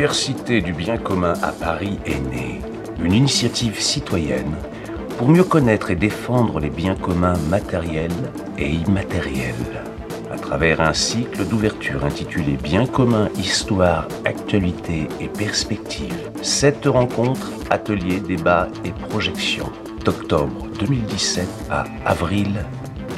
[0.00, 2.62] l'Université du bien commun à Paris est née,
[3.04, 4.56] une initiative citoyenne
[5.18, 9.82] pour mieux connaître et défendre les biens communs matériels et immatériels.
[10.32, 18.20] À travers un cycle d'ouverture intitulé Biens communs, histoire, actualité et perspective, cette rencontre, atelier,
[18.20, 19.70] débat et projection
[20.02, 22.64] d'octobre 2017 à avril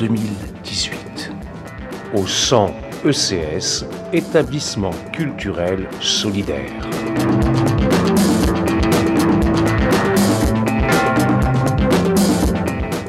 [0.01, 1.31] 2018.
[2.13, 6.71] Au 100 ECS, établissement culturel solidaire.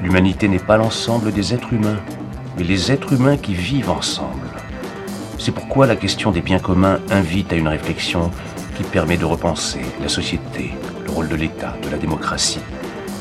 [0.02, 2.00] L'humanité n'est pas l'ensemble des êtres humains,
[2.58, 4.48] mais les êtres humains qui vivent ensemble.
[5.38, 8.32] C'est pourquoi la question des biens communs invite à une réflexion
[8.78, 10.72] qui permet de repenser la société,
[11.06, 12.62] le rôle de l'État, de la démocratie,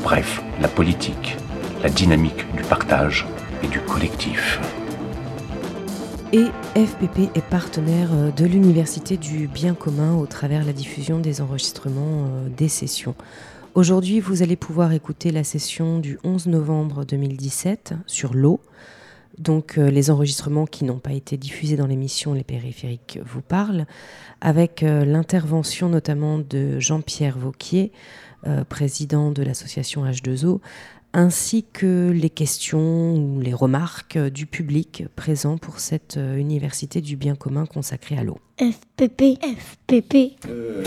[0.03, 1.37] bref, la politique,
[1.81, 3.27] la dynamique du partage
[3.61, 4.61] et du collectif.
[6.35, 11.41] Et FPP est partenaire euh, de l'Université du bien commun au travers la diffusion des
[11.41, 13.13] enregistrements euh, des sessions.
[13.75, 18.61] Aujourd'hui, vous allez pouvoir écouter la session du 11 novembre 2017 sur l'eau.
[19.37, 23.85] Donc euh, les enregistrements qui n'ont pas été diffusés dans l'émission Les périphériques vous parlent,
[24.41, 27.91] avec l'intervention notamment de Jean-Pierre Vauquier,
[28.67, 30.59] président de l'association H2O,
[31.13, 37.15] ainsi que les questions ou les remarques du public présent pour cette euh, université du
[37.15, 38.39] bien commun consacrée à l'eau.
[38.59, 40.15] FPP, FPP.
[40.49, 40.83] Euh,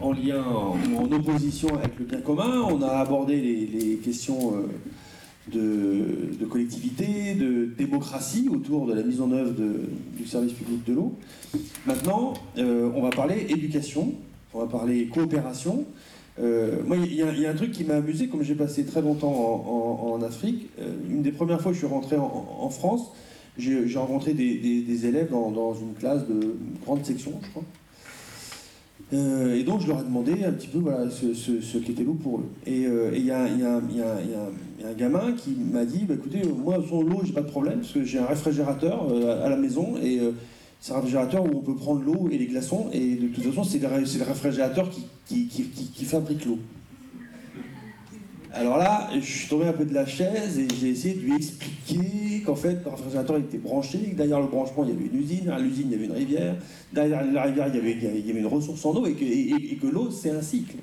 [0.00, 6.32] en lien ou en, opposition avec le bien commun, on a abordé les, questions euh,
[6.38, 11.14] de, collectivité, de démocratie autour de la mise en œuvre du service public de l'eau.
[11.86, 14.12] Maintenant, on va parler éducation,
[14.52, 15.86] on va parler coopération.
[16.40, 20.12] Euh, moi, il y, a un truc qui m'a amusé, comme j'ai passé très longtemps
[20.12, 20.68] en, Afrique.
[20.78, 23.12] Euh, une des premières fois que je suis rentré en, France,
[23.56, 27.64] j'ai rencontré des, élèves dans, une classe de grande section, je crois.
[29.14, 32.40] Euh, et donc, je leur ai demandé un petit peu voilà, ce, qu'était l'eau pour
[32.40, 32.48] eux.
[32.66, 32.82] Et
[33.14, 37.42] il y, a un gamin qui m'a dit bah, écoutez, moi, sans l'eau, j'ai pas
[37.42, 39.08] de problème, parce que j'ai un réfrigérateur
[39.42, 39.96] à la maison.
[40.02, 40.20] et
[40.80, 43.64] c'est un réfrigérateur où on peut prendre l'eau et les glaçons, et de toute façon,
[43.64, 46.58] c'est le, réfrigérateur qui, qui, fabrique l'eau.
[48.52, 51.36] Alors là, je suis tombé un peu de la chaise et j'ai essayé de lui
[51.36, 55.20] expliquer qu'en fait, le réfrigérateur était branché, que derrière le branchement, il y avait une
[55.20, 56.56] usine, derrière l'usine, il y avait une rivière,
[56.92, 60.40] derrière la rivière, il y avait, une ressource en eau, et que, l'eau, c'est un
[60.40, 60.76] cycle.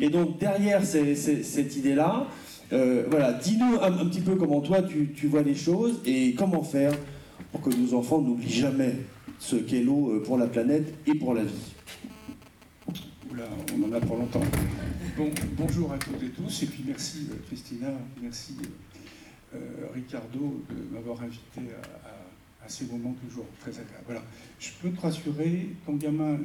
[0.00, 2.26] Et donc, derrière cette idée-là,
[2.72, 6.62] euh, voilà, dis-nous un, petit peu comment toi, tu, tu vois les choses et comment
[6.62, 6.92] faire
[7.52, 8.96] pour que nos enfants n'oublient jamais
[9.38, 11.73] ce qu'est l'eau euh, pour la planète et pour la vie.
[13.34, 13.44] Oula,
[13.76, 14.40] on en a pour longtemps.
[15.16, 17.88] Bon, bonjour à toutes et tous, et puis merci euh, Christina,
[18.22, 18.54] merci
[19.54, 19.58] euh,
[19.92, 21.60] Ricardo de m'avoir invité
[22.62, 24.24] à, ces moments toujours très agréables.
[24.58, 26.38] Je peux te rassurer, ton gamin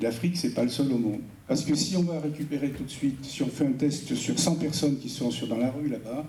[0.00, 1.20] d'Afrique, c'est pas le seul au monde.
[1.46, 4.38] Parce que si on va récupérer tout de suite, si on fait un test sur
[4.38, 6.26] 100 personnes qui sont dans la rue là-bas,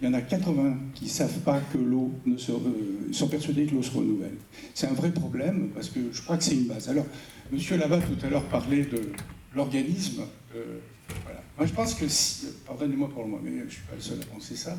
[0.00, 3.28] il y en a 80 qui ne savent pas que l'eau ne se, euh, sont
[3.28, 4.36] persuadés que l'eau se renouvelle.
[4.74, 6.88] C'est un vrai problème parce que je crois que c'est une base.
[6.88, 7.06] Alors,
[7.52, 9.12] Monsieur Labat tout à l'heure parlait de
[9.54, 10.22] l'organisme.
[10.54, 10.78] Euh,
[11.24, 11.42] voilà.
[11.56, 14.00] Moi, je pense que si, pardonnez-moi pour le moment, mais je ne suis pas le
[14.00, 14.76] seul à penser ça,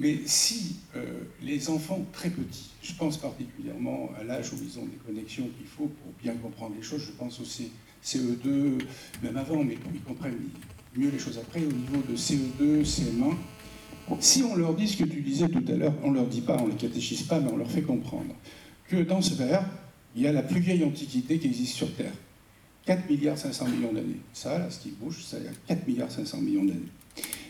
[0.00, 1.04] mais si euh,
[1.42, 5.66] les enfants très petits, je pense particulièrement à l'âge où ils ont des connexions qu'il
[5.66, 7.44] faut pour bien comprendre les choses, je pense au
[8.04, 8.80] CE2,
[9.22, 10.38] même avant, mais ils comprennent
[10.96, 13.34] mieux les choses après, au niveau de CE2, CM1,
[14.20, 16.40] si on leur dit ce que tu disais tout à l'heure, on ne leur dit
[16.40, 18.34] pas, on ne les catéchise pas, mais on leur fait comprendre
[18.88, 19.64] que dans ce verre,
[20.16, 22.12] il y a la plus vieille antiquité qui existe sur Terre.
[22.88, 24.20] 4 milliards 500 millions d'années.
[24.32, 26.88] Ça, là, ce qui bouge, ça, a 4 milliards 500 millions d'années.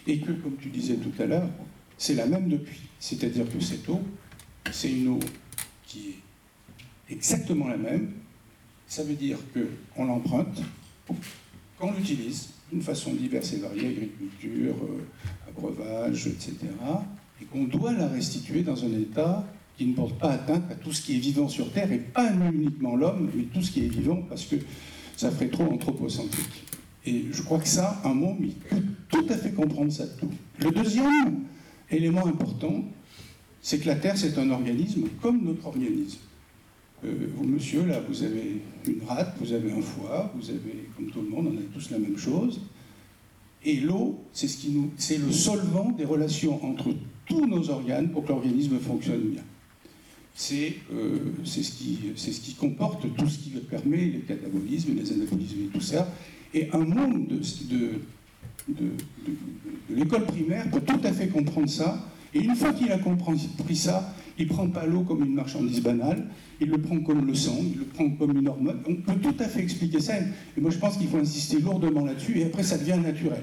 [0.05, 1.49] Et que, comme tu disais tout à l'heure,
[1.97, 2.81] c'est la même depuis.
[2.99, 4.01] C'est-à-dire que cette eau,
[4.73, 5.21] c'est une eau
[5.87, 6.09] qui
[7.09, 8.15] est exactement la même.
[8.89, 10.61] Ça veut dire qu'on l'emprunte,
[11.79, 16.57] qu'on l'utilise d'une façon diverse et variée, agriculture, euh, breuvage, etc.,
[17.41, 19.47] et qu'on doit la restituer dans un état
[19.77, 22.29] qui ne porte pas atteinte à tout ce qui est vivant sur Terre, et pas
[22.33, 24.57] uniquement l'homme, mais tout ce qui est vivant, parce que
[25.19, 26.65] ça ferait trop anthropocentrique.
[27.05, 28.51] Et je crois que ça, un mot, mais
[29.09, 30.31] tout à fait comprendre ça tout.
[30.61, 31.41] Le deuxième
[31.91, 32.85] élément important,
[33.61, 36.19] c'est que la Terre, c'est un organisme comme notre organisme.
[37.05, 41.11] Euh, vous, monsieur, là, vous avez une rate, vous avez un foie, vous avez, comme
[41.11, 42.61] tout le monde, on a tous la même chose.
[43.65, 44.69] Et l'eau, c'est ce
[44.99, 46.95] c'est le solvant des relations entre
[47.27, 49.43] tous nos organes pour que l'organisme fonctionne bien.
[50.41, 55.67] C'est, euh, c'est, ce qui, comporte tout ce qui permet les catabolismes, les anabolismes et
[55.73, 56.15] tout ça.
[56.55, 57.91] Et un monde de, de,
[58.69, 58.85] de,
[59.91, 63.77] de l'école primaire peut tout à fait comprendre ça Et une fois qu'il a compris
[63.77, 66.25] ça, il ne prend pas l'eau comme une marchandise banale,
[66.61, 68.79] il le prend comme le sang, il le prend comme une hormone.
[68.89, 72.05] On peut tout à fait expliquer ça, et moi je pense qu'il faut insister lourdement
[72.05, 73.43] là-dessus, et après ça devient naturel.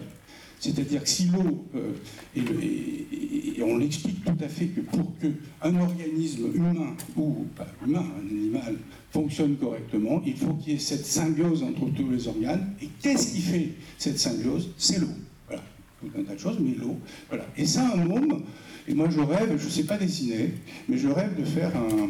[0.65, 1.91] C'est-à-dire que si l'eau, euh,
[2.35, 8.27] et, on l'explique tout à fait que pour qu'un organisme humain, ou pas humain, un
[8.27, 8.75] animal,
[9.11, 12.73] fonctionne correctement, il faut qu'il y ait cette symbiose entre tous les organes.
[12.81, 13.69] Et qu'est-ce qui fait
[13.99, 14.69] cette symbiose?
[14.77, 15.13] C'est l'eau.
[15.47, 15.63] Voilà,
[16.01, 16.97] tout un tas de choses, mais l'eau.
[17.29, 17.45] Voilà.
[17.55, 18.41] Et ça, un môme,
[18.87, 20.51] et moi je rêve, je ne sais pas dessiner,
[20.89, 22.09] mais je rêve de faire un,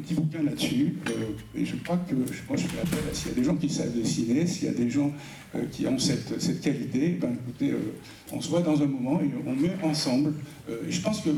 [0.00, 0.96] petit bouquin là-dessus.
[1.08, 3.68] Euh, et je crois que, moi je fais appel s'il y a des gens qui
[3.68, 7.72] savent dessiner, s'il y a des gens euh, qui ont cette, cette qualité, ben écoutez,
[7.72, 7.94] euh,
[8.32, 10.34] on se voit dans un moment et on met ensemble.
[10.68, 11.30] et je pense que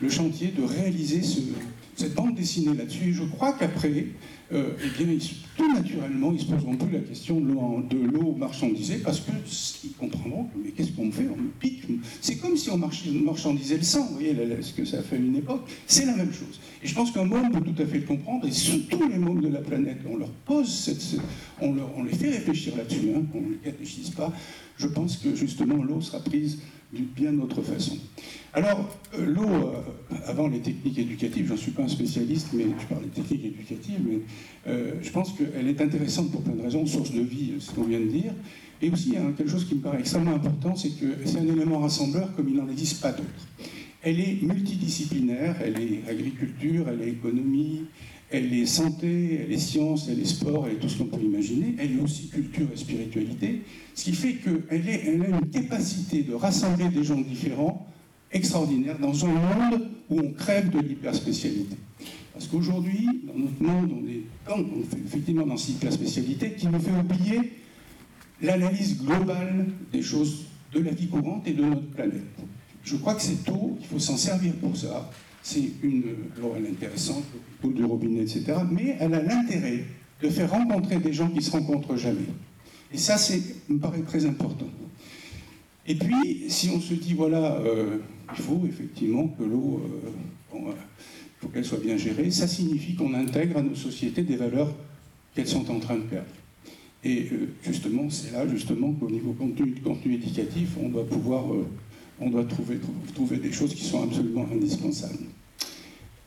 [0.00, 1.40] le chantier de réaliser ce,
[1.98, 4.06] cette bande dessinée là-dessus, je crois qu'après,
[4.52, 5.18] euh, eh bien,
[5.56, 10.44] tout naturellement, ils ne se poseront plus la question de l'eau marchandisée parce qu'ils comprendront
[10.44, 11.82] que, mais qu'est-ce qu'on fait On me pique.
[12.20, 15.36] C'est comme si on marchandisait le sang, vous voyez ce que ça fait à une
[15.36, 15.68] époque.
[15.86, 16.60] C'est la même chose.
[16.82, 18.50] Et je pense qu'un monde peut tout à fait le comprendre, et
[18.88, 21.20] tous les mondes de la planète, on leur pose, cette,
[21.60, 24.32] on, leur, on, les fait réfléchir là-dessus, qu'on ne réfléchisse pas.
[24.76, 26.58] Je pense que justement l'eau sera prise
[26.92, 27.96] d'une bien autre façon.
[28.54, 32.86] Alors, euh, l'eau, euh, avant les techniques éducatives, j'en suis pas un spécialiste, mais je
[32.86, 34.20] parle des techniques éducatives, mais
[34.66, 37.84] euh, je pense qu'elle est intéressante pour plein de raisons, source de vie, ce qu'on
[37.84, 38.32] vient de dire.
[38.80, 41.80] Et aussi, hein, quelque chose qui me paraît extrêmement important, c'est que c'est un élément
[41.80, 43.48] rassembleur comme il n'en existe pas d'autres.
[44.02, 47.86] Elle est multidisciplinaire, elle est agriculture, elle est économie,
[48.30, 51.22] elle est santé, elle est science, elle est sport, elle est tout ce qu'on peut
[51.22, 51.74] imaginer.
[51.78, 53.62] Elle est aussi culture et spiritualité.
[53.94, 57.86] Ce qui fait qu'elle elle a une capacité de rassembler des gens différents
[58.30, 61.76] extraordinaire dans un monde où on crève de l'hyperspécialité.
[62.32, 64.22] Parce qu'aujourd'hui, dans notre monde, on est,
[65.04, 67.52] effectivement dans cette hyperspécialité qui nous fait oublier
[68.42, 72.22] l'analyse globale des choses de la vie courante et de notre planète.
[72.84, 75.10] Je crois que c'est tôt, il faut s'en servir pour ça
[75.48, 76.02] c'est une
[76.38, 77.24] loi intéressante,
[77.64, 78.52] le du robinet, etc.
[78.70, 79.82] Mais elle a l'intérêt
[80.22, 82.28] de faire rencontrer des gens qui se rencontrent jamais.
[82.92, 84.68] Et ça, c'est, me paraît très important.
[85.86, 87.96] Et puis, si on se dit, voilà, euh,
[88.36, 89.82] il faut effectivement que l'eau,
[90.54, 94.74] euh, euh, qu'elle soit bien gérée, ça signifie qu'on intègre à nos sociétés des valeurs
[95.34, 96.28] qu'elles sont en train de perdre.
[97.04, 97.28] Et
[97.62, 101.44] justement, c'est là justement qu'au niveau contenu, contenu éducatif, on doit pouvoir
[102.20, 105.28] on doit trouver des choses qui sont absolument indispensables.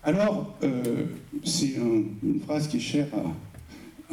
[0.03, 1.05] Alors, euh,
[1.43, 3.07] c'est une phrase qui est chère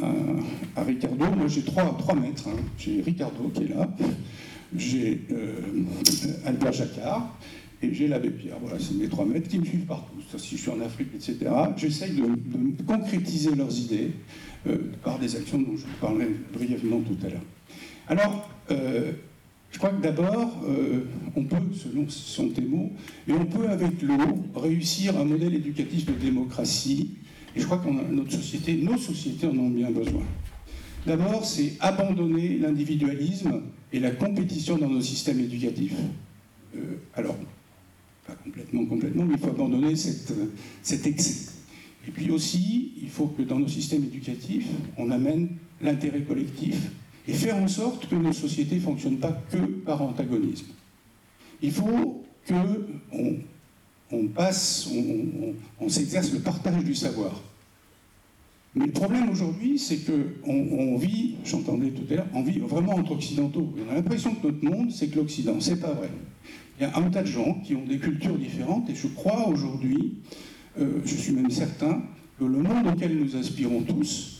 [0.01, 1.25] à, Ricardo.
[1.35, 2.47] Moi, j'ai trois, trois maîtres.
[2.47, 2.61] Hein.
[2.77, 3.89] J'ai Ricardo qui est là,
[4.75, 5.51] j'ai euh,
[6.45, 7.35] Albert Jacquard
[7.81, 8.57] et j'ai l'abbé Pierre.
[8.61, 10.15] Voilà, c'est mes trois maîtres qui me suivent partout.
[10.37, 11.37] Si je suis en Afrique, etc.,
[11.75, 14.11] j'essaye de, concrétiser leurs idées
[14.67, 17.41] euh, par des actions dont je vous parlerai brièvement tout à l'heure.
[18.07, 18.49] Alors,
[19.71, 21.05] je crois que d'abord, euh,
[21.35, 22.91] on peut, selon son mots,
[23.27, 24.17] et on peut avec l'eau
[24.55, 27.11] réussir un modèle éducatif de démocratie.
[27.55, 30.23] Et je crois que notre société, nos sociétés en ont bien besoin.
[31.05, 33.61] D'abord, c'est abandonner l'individualisme
[33.93, 35.95] et la compétition dans nos systèmes éducatifs.
[36.75, 37.37] Euh, alors,
[38.27, 41.51] pas complètement, complètement, mais il faut abandonner cet excès.
[42.07, 44.67] Et puis aussi, il faut que dans nos systèmes éducatifs,
[44.97, 45.49] on amène
[45.81, 46.75] l'intérêt collectif
[47.29, 50.65] et faire en sorte que nos sociétés ne fonctionnent pas que par antagonisme.
[51.61, 53.37] Il faut qu'on
[54.11, 54.89] on passe,
[55.79, 57.39] on, s'exerce le partage du savoir.
[58.73, 62.93] Mais le problème aujourd'hui, c'est qu'on on vit, j'entendais tout à l'heure, on vit vraiment
[62.93, 63.71] entre occidentaux.
[63.77, 65.59] On a l'impression que notre monde, c'est que l'Occident.
[65.59, 66.09] C'est pas vrai.
[66.79, 69.47] Il y a un tas de gens qui ont des cultures différentes, et je crois
[69.47, 70.15] aujourd'hui,
[70.79, 72.01] euh, je suis même certain,
[72.39, 74.38] que le monde auquel nous aspirons tous,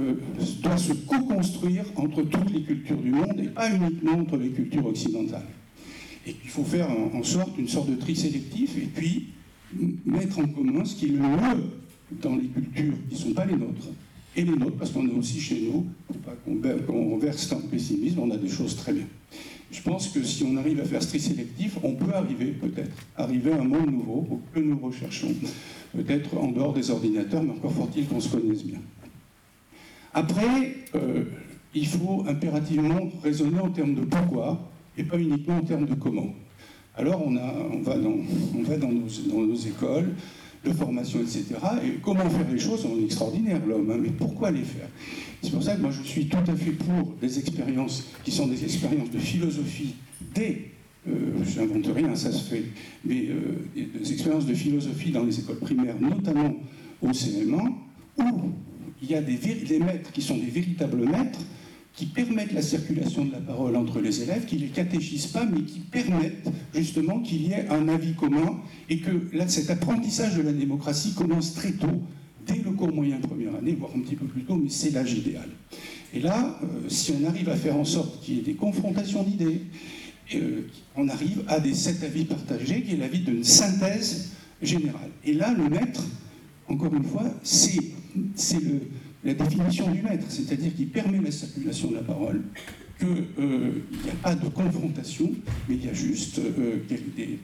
[0.00, 0.14] euh,
[0.62, 4.86] doit se co-construire entre toutes les cultures du monde et pas uniquement entre les cultures
[4.86, 5.46] occidentales.
[6.26, 9.28] Et il faut faire en, sorte une sorte de tri sélectif et puis
[10.04, 11.20] mettre en commun ce qui est le
[12.22, 13.88] dans les cultures qui ne sont pas les nôtres
[14.36, 17.64] et les nôtres, parce qu'on est aussi chez nous, faut pas qu'on verse dans le
[17.64, 19.06] pessimisme, on a des choses très bien.
[19.70, 22.96] Je pense que si on arrive à faire ce tri sélectif, on peut arriver peut-être,
[23.16, 25.34] arriver à un monde nouveau que nous recherchons,
[25.94, 28.78] peut-être en dehors des ordinateurs, mais encore faut-il qu'on se connaisse bien.
[30.14, 31.24] Après, euh,
[31.74, 36.34] il faut impérativement raisonner en termes de pourquoi et pas uniquement en termes de comment.
[36.96, 40.14] Alors on, va, dans, nos, écoles
[40.64, 41.44] de formation, etc.
[41.84, 44.88] Et comment faire les choses, on est extraordinaire l'homme, hein, mais pourquoi les faire?
[45.40, 48.48] C'est pour ça que moi je suis tout à fait pour des expériences qui sont
[48.48, 49.94] des expériences de philosophie
[50.34, 50.72] dès
[51.08, 52.64] euh, je n'invente rien, ça se fait,
[53.04, 56.54] mais euh, des expériences de philosophie dans les écoles primaires, notamment
[57.00, 57.72] au CM1,
[58.18, 58.22] où
[59.02, 61.40] il y a des, maîtres qui sont des véritables maîtres
[61.94, 65.44] qui permettent la circulation de la parole entre les élèves, qui ne les catéchisent pas,
[65.44, 70.36] mais qui permettent justement qu'il y ait un avis commun et que là, cet apprentissage
[70.36, 72.00] de la démocratie commence très tôt,
[72.46, 75.12] dès le cours moyen première année, voire un petit peu plus tôt, mais c'est l'âge
[75.12, 75.48] idéal.
[76.14, 79.24] Et là, euh, si on arrive à faire en sorte qu'il y ait des confrontations
[79.24, 79.62] d'idées,
[80.34, 80.62] euh,
[80.94, 85.10] on arrive à des sept avis partagés, qui est l'avis d'une synthèse générale.
[85.24, 86.04] Et là, le maître,
[86.68, 87.80] encore une fois, c'est
[89.24, 92.42] la définition du maître, c'est-à-dire qu'il permet la circulation de la parole,
[92.98, 93.08] qu'il
[93.38, 93.72] euh,
[94.04, 95.30] n'y a pas de confrontation,
[95.68, 97.38] mais il y a juste des,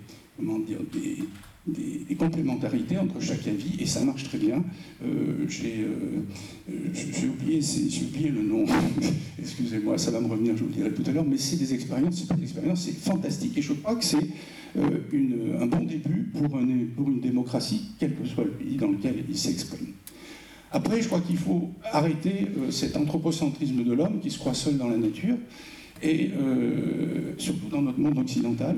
[0.67, 1.19] dire, des,
[1.67, 4.65] des, complémentarités entre chaque avis et ça marche très bien.
[5.05, 8.65] Euh, euh, j'ai oublié, le nom,
[9.39, 11.73] excusez-moi, ça va me revenir, je vous le dirai tout à l'heure, mais c'est des
[11.75, 14.27] expériences, c'est des expériences, c'est fantastique et je crois que c'est
[14.77, 19.25] euh, un bon début pour, pour une démocratie, quel que soit le pays dans lequel
[19.29, 19.93] il s'exprime.
[20.75, 24.89] Après, je crois qu'il faut arrêter cet anthropocentrisme de l'homme qui se croit seul dans
[24.89, 25.37] la nature,
[26.03, 26.31] et
[27.39, 28.77] surtout dans notre monde occidental,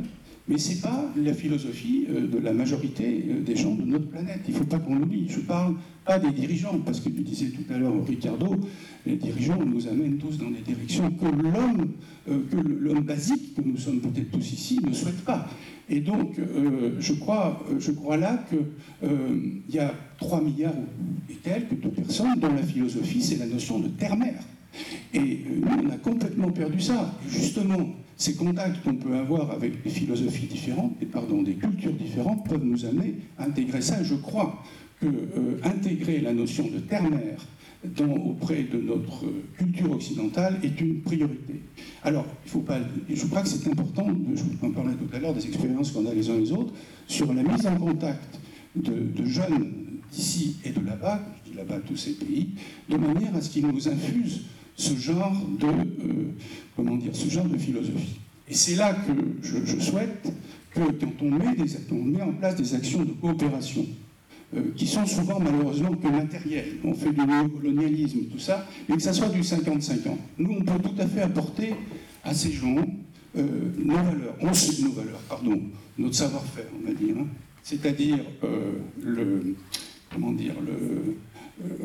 [0.49, 4.07] mais ce n'est pas la philosophie euh, de la majorité euh, des gens de notre
[4.07, 4.43] planète.
[4.47, 5.27] Il ne faut pas qu'on l'oublie.
[5.29, 5.75] Je ne parle
[6.05, 8.55] pas des dirigeants, parce que tu disais tout à l'heure, Ricardo,
[9.05, 11.93] les dirigeants nous amènent tous dans des directions que l'homme,
[12.31, 15.49] euh, que l'homme basique, que nous sommes peut-être tous ici, ne souhaite pas.
[15.89, 16.35] Et donc,
[16.99, 20.73] je, crois, je crois là qu'il y a 3 milliards
[21.31, 24.43] et quelques de personnes dont la philosophie, c'est la notion de terre-mère.
[25.15, 27.15] Et nous, on a complètement perdu ça.
[27.29, 32.49] justement, ces contacts qu'on peut avoir avec des philosophies différentes, et pardon, des cultures différentes,
[32.49, 34.03] peuvent nous amener à intégrer ça.
[34.03, 34.63] Je crois
[35.01, 37.47] que euh, intégrer la notion de terre-mère
[38.25, 39.25] auprès de notre
[39.57, 41.61] culture occidentale est une priorité.
[42.03, 42.79] Alors, il faut pas,
[43.09, 46.07] je crois que c'est important, je vous en parlais tout à l'heure des expériences qu'on
[46.07, 46.73] a les uns les autres,
[47.07, 48.39] sur la mise en contact
[48.75, 49.73] de, jeunes
[50.13, 52.51] d'ici et de là-bas, je dis là-bas tous ces pays,
[52.89, 54.43] de manière à ce qu'ils nous infusent
[54.77, 56.35] ce genre de, euh,
[56.77, 58.21] comment dire, ce genre de philosophie.
[58.49, 59.13] Et c'est là que
[59.43, 60.33] je, souhaite
[60.71, 61.33] que quand on
[61.91, 63.85] on met en place des actions de coopération,
[64.77, 69.13] qui sont souvent malheureusement que matérielles, on fait du néocolonialisme, tout ça, mais que ça
[69.13, 70.11] soit du 50-50.
[70.39, 71.75] Nous, on peut tout à fait apporter
[72.25, 72.77] à ces gens
[73.37, 73.43] euh,
[73.79, 75.61] nos valeurs, on sait nos valeurs, pardon,
[75.99, 77.27] notre savoir-faire, on va dire, hein.
[77.63, 78.19] c'est-à-dire
[79.03, 79.57] le,
[80.13, 80.55] comment dire,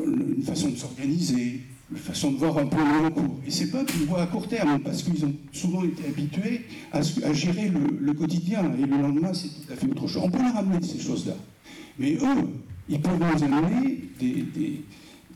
[0.04, 1.60] une façon de s'organiser,
[1.92, 3.40] une façon de voir un peu le long cours.
[3.46, 7.02] Et c'est pas une voie à court terme, parce qu'ils ont souvent été habitués à,
[7.32, 10.22] gérer le, quotidien, et le lendemain, c'est tout à fait autre chose.
[10.24, 11.34] On peut leur amener ces choses-là.
[11.98, 12.48] Mais eux,
[12.88, 14.82] ils peuvent nous amener des, des,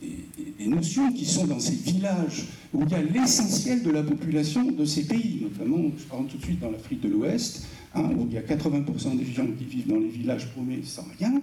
[0.00, 4.70] des, notions qui sont dans ces villages où il y a l'essentiel de la population
[4.70, 8.26] de ces pays, notamment, je parle tout de suite dans l'Afrique de l'Ouest, hein, où
[8.28, 11.40] il y a 80% des gens qui vivent dans les villages paumés sans rien,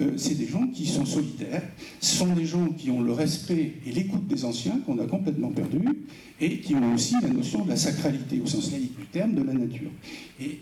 [0.00, 1.62] euh, c'est des gens qui sont solidaires,
[2.00, 5.50] ce sont des gens qui ont le respect et l'écoute des anciens qu'on a complètement
[5.50, 5.80] perdu,
[6.40, 9.42] et qui ont aussi la notion de la sacralité, au sens laïque du terme, de
[9.42, 9.90] la nature.
[10.40, 10.58] Et,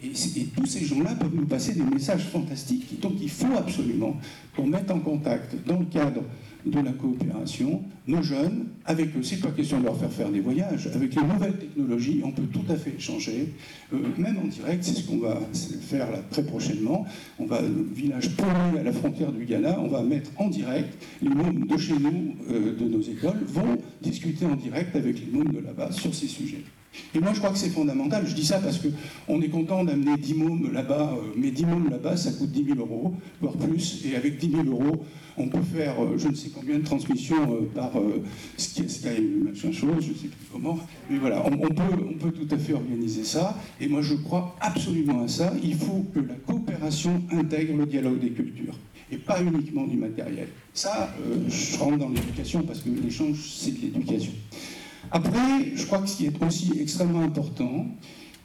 [0.56, 4.16] tous ces gens-là peuvent nous passer des messages fantastiques, donc il faut absolument
[4.54, 6.22] qu'on mette en contact, dans le cadre
[6.66, 10.40] de la coopération, nos jeunes, avec eux, c'est pas question de leur faire faire des
[10.40, 13.52] voyages, avec les nouvelles technologies, on peut tout à fait échanger,
[13.92, 15.40] euh, même en direct, c'est ce qu'on va
[15.80, 17.06] faire très prochainement.
[17.38, 20.92] On va, au village paumé à la frontière du Ghana, on va mettre en direct
[21.22, 25.32] les mômes de chez nous, euh, de nos écoles, vont discuter en direct avec les
[25.32, 26.64] mômes de là-bas sur ces sujets.
[27.14, 28.26] Et moi, je crois que c'est fondamental.
[28.26, 31.88] Je dis ça parce qu'on est content d'amener 10 mômes là-bas, euh, mais 10 mômes
[31.88, 34.04] là-bas, ça coûte 10 000 euros, voire plus.
[34.04, 35.04] Et avec 10 000 euros,
[35.38, 37.92] on peut faire euh, je ne sais combien de transmissions euh, par
[38.56, 40.78] Skype, machin chose, je ne sais plus comment.
[41.10, 43.56] Mais voilà, on, peut, on peut tout à fait organiser ça.
[43.80, 45.54] Et moi, je crois absolument à ça.
[45.62, 48.74] Il faut que la coopération intègre le dialogue des cultures
[49.10, 50.48] et pas uniquement du matériel.
[50.74, 51.14] Ça,
[51.48, 54.32] je rentre dans l'éducation parce que l'échange, c'est de l'éducation.
[55.10, 57.86] Après, je crois que ce qui est aussi extrêmement important,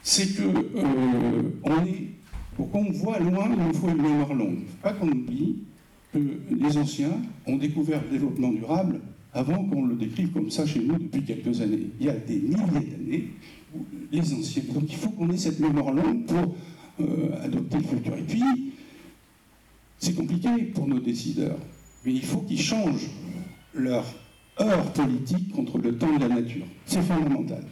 [0.04, 1.72] c'est que euh, on
[2.56, 4.60] pour qu'on voit loin, il nous faut une mémoire longue.
[4.82, 5.64] Pas qu'on oublie
[6.14, 7.14] que les anciens
[7.48, 9.00] ont découvert le développement durable
[9.34, 11.88] avant qu'on le décrive comme ça chez nous depuis quelques années.
[12.00, 13.30] Il y a des milliers d'années
[14.12, 14.64] les anciens.
[14.74, 16.56] Donc il faut qu'on ait cette mémoire longue pour
[17.00, 18.18] euh, adopter le futur.
[18.18, 18.44] Et puis,
[19.98, 21.58] c'est compliqué pour nos décideurs,
[22.06, 23.10] mais il faut qu'ils changent
[23.74, 24.06] leur
[24.70, 26.66] heure politique contre le temps de la nature.
[26.86, 27.64] C'est fondamental.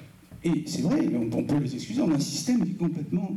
[0.43, 3.31] Et c'est vrai, on, peut les excuser, on a un système qui est complètement...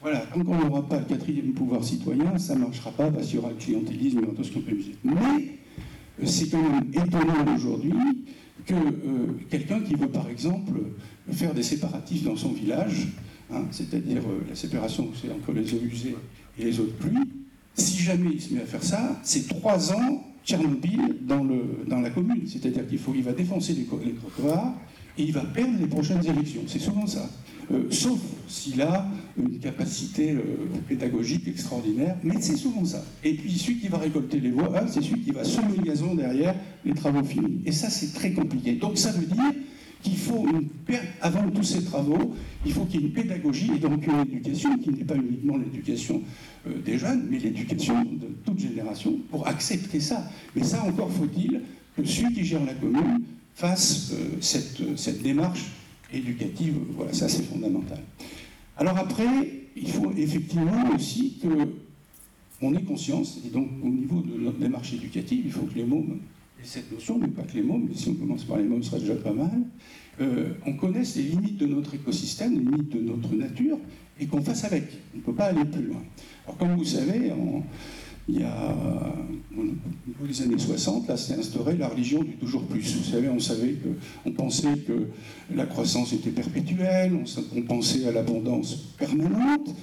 [0.00, 3.36] Voilà, tant qu'on n'aura pas le quatrième pouvoir citoyen, ça ne marchera pas parce qu'il
[3.36, 4.94] y aura le clientélisme et tout ce qu'on peut user.
[5.04, 5.12] Mais
[6.22, 7.92] euh, c'est quand même étonnant aujourd'hui
[8.64, 10.80] que euh, quelqu'un qui veut par exemple
[11.30, 13.08] faire des séparatifs dans son village,
[13.52, 16.16] hein, c'est-à-dire euh, la séparation entre les eaux usées
[16.58, 17.28] et les eaux de pluie,
[17.74, 22.46] si jamais il se met à faire ça, c'est trois ans Tchernobyl dans, la commune.
[22.46, 24.74] C'est-à-dire qu'il il va défoncer les, trottoirs,
[25.18, 26.62] et il va perdre les prochaines élections.
[26.66, 27.28] C'est souvent ça.
[27.72, 30.42] Euh, sauf s'il a une capacité euh,
[30.88, 33.04] pédagogique extraordinaire, mais c'est souvent ça.
[33.24, 36.14] Et puis celui qui va récolter les voix, c'est celui qui va semer le gazon
[36.14, 37.62] derrière les travaux finis.
[37.66, 38.74] Et ça, c'est très compliqué.
[38.74, 39.52] Donc ça veut dire
[40.06, 40.46] qu'il faut,
[41.20, 44.78] avant tous ces travaux, il faut qu'il y ait une pédagogie et donc une éducation
[44.78, 46.22] qui n'est pas uniquement l'éducation
[46.68, 50.30] euh, des jeunes, mais l'éducation de toute génération pour accepter ça.
[50.54, 51.60] Mais ça, encore faut-il
[51.96, 53.22] que celui qui gère la commune
[53.56, 55.64] fasse cette, cette démarche
[56.12, 57.98] éducative, voilà, ça c'est fondamental.
[58.76, 61.48] Alors après, il faut effectivement aussi que
[62.62, 65.84] on ait conscience, et donc au niveau de notre démarche éducative, il faut que les
[65.84, 66.20] mômes
[66.66, 68.90] cette notion, mais pas que les mômes, mais si on commence par les mômes, ce
[68.90, 69.62] serait déjà pas mal,
[70.20, 73.78] euh, on connaisse les limites de notre écosystème, les limites de notre nature,
[74.18, 74.84] et qu'on fasse avec.
[75.14, 76.02] On ne peut pas aller plus loin.
[76.44, 77.32] Alors comme vous savez,
[78.28, 78.74] il y a,
[79.56, 82.96] au niveau des années 60, là, s'est instauré la religion du toujours plus.
[82.96, 83.88] Vous savez, on savait que,
[84.24, 85.08] on pensait que
[85.54, 87.12] la croissance était perpétuelle,
[87.54, 89.74] on, pensait à l'abondance permanente,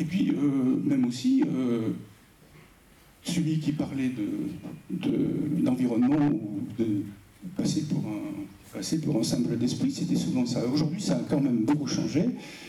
[0.00, 1.90] et puis euh, même aussi, euh,
[3.26, 4.10] celui qui parlait
[4.90, 7.02] d'environnement de, ou de
[7.56, 10.66] passer pour un, passer pour un simple d'esprit, c'était souvent ça.
[10.66, 12.24] Aujourd'hui, ça a quand même beaucoup changé,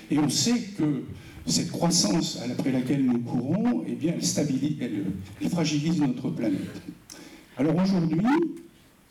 [0.09, 1.03] et on sait que
[1.45, 6.81] cette croissance après laquelle nous courons, eh bien, elle, stabilise, elle, fragilise notre planète.
[7.57, 8.25] Alors aujourd'hui,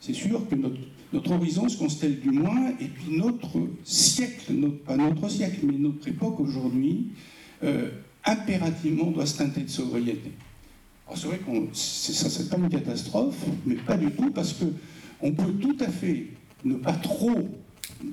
[0.00, 4.52] c'est sûr que notre, horizon se constelle du moins, et puis notre siècle,
[4.86, 7.06] pas notre siècle, mais notre époque aujourd'hui,
[7.64, 7.90] euh,
[8.24, 10.32] impérativement doit se teinter de sobriété.
[11.06, 14.64] Alors c'est vrai que ça, c'est pas une catastrophe, mais pas du tout, parce que
[15.22, 16.26] on peut tout à fait
[16.64, 17.48] ne pas trop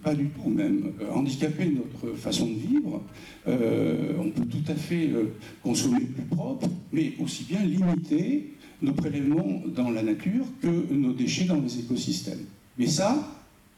[0.03, 3.01] pas du tout même, euh, handicaper notre façon de vivre.
[3.47, 8.93] Euh, on peut tout à fait euh, consommer plus propre, mais aussi bien limiter nos
[8.93, 12.45] prélèvements dans la nature que nos déchets dans les écosystèmes.
[12.77, 13.27] Mais ça,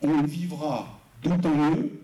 [0.01, 1.99] on le vivra d'autant mieux,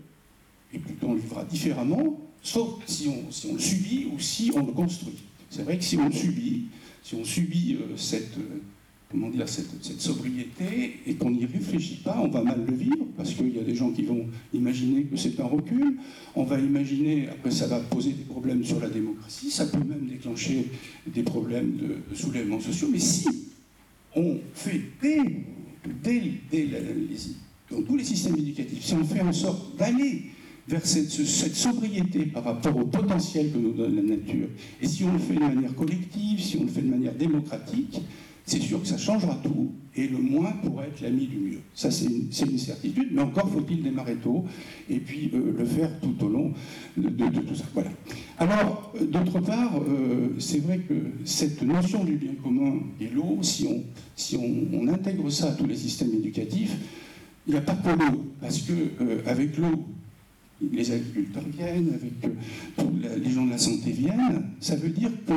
[0.72, 4.50] et plutôt on le vivra différemment, sauf si on, si on le subit ou si
[4.54, 5.22] on le construit.
[5.50, 6.64] C'est vrai que si on le subit,
[7.02, 8.38] si on subit cette
[9.12, 13.34] comment dire, cette, sobriété et qu'on n'y réfléchit pas, on va mal le vivre parce
[13.34, 15.98] qu'il y a des gens qui vont imaginer que c'est un recul.
[16.34, 20.06] On va imaginer, après ça va poser des problèmes sur la démocratie, ça peut même
[20.08, 20.66] déclencher
[21.06, 22.88] des problèmes de, soulèvement sociaux.
[22.90, 23.28] Mais si
[24.16, 25.42] on fait dès,
[27.70, 30.22] dans tous les systèmes éducatifs, si on fait en sorte d'aller
[30.68, 34.48] vers cette, sobriété par rapport au potentiel que nous donne la nature,
[34.80, 38.00] et si on le fait de manière collective, si on le fait de manière démocratique,
[38.44, 41.60] c'est sûr que ça changera tout, et le moins pourrait être l'ami du mieux.
[41.74, 44.44] Ça, c'est une, certitude, mais encore faut-il démarrer tôt,
[44.90, 46.52] et puis euh, le faire tout au long
[46.96, 47.64] de, tout ça.
[47.72, 47.90] Voilà.
[48.38, 50.94] Alors, euh, d'autre part, euh, c'est vrai que
[51.24, 53.84] cette notion du bien commun et l'eau, si, on,
[54.16, 56.76] si on, intègre ça à tous les systèmes éducatifs,
[57.46, 58.72] il n'y a pas que l'eau, parce que
[59.26, 59.84] avec l'eau,
[60.70, 62.12] les agriculteurs viennent, avec
[63.24, 65.34] les gens de la santé viennent, ça veut dire que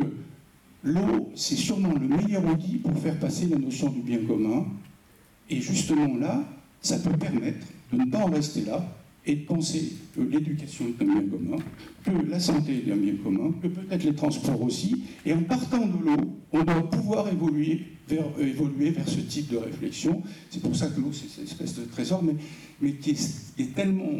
[0.86, 4.68] L'eau, c'est sûrement le meilleur outil pour faire passer la notion du bien commun.
[5.50, 6.44] Et justement là,
[6.80, 8.86] ça peut permettre de ne pas en rester là
[9.26, 11.58] et de penser que l'éducation est un bien commun,
[12.04, 15.06] que la santé est un bien commun, que peut-être les transports aussi.
[15.26, 20.22] Et en partant de l'eau, on doit pouvoir évoluer vers, vers ce type de réflexion.
[20.52, 23.10] C'est pour ça que l'eau, c'est cette espèce de trésor, mais qui,
[23.58, 24.12] est, tellement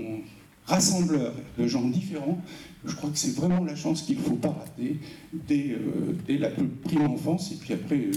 [0.68, 2.40] rassembleur de gens différents
[2.88, 4.98] je crois que c'est vraiment la chance qu'il ne faut pas rater
[5.34, 8.12] dès, euh, la plus prime enfance, et puis après euh,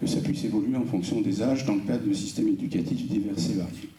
[0.00, 3.32] que ça puisse évoluer en fonction des âges dans le cadre de systèmes éducatifs divers
[3.32, 3.90] et variés.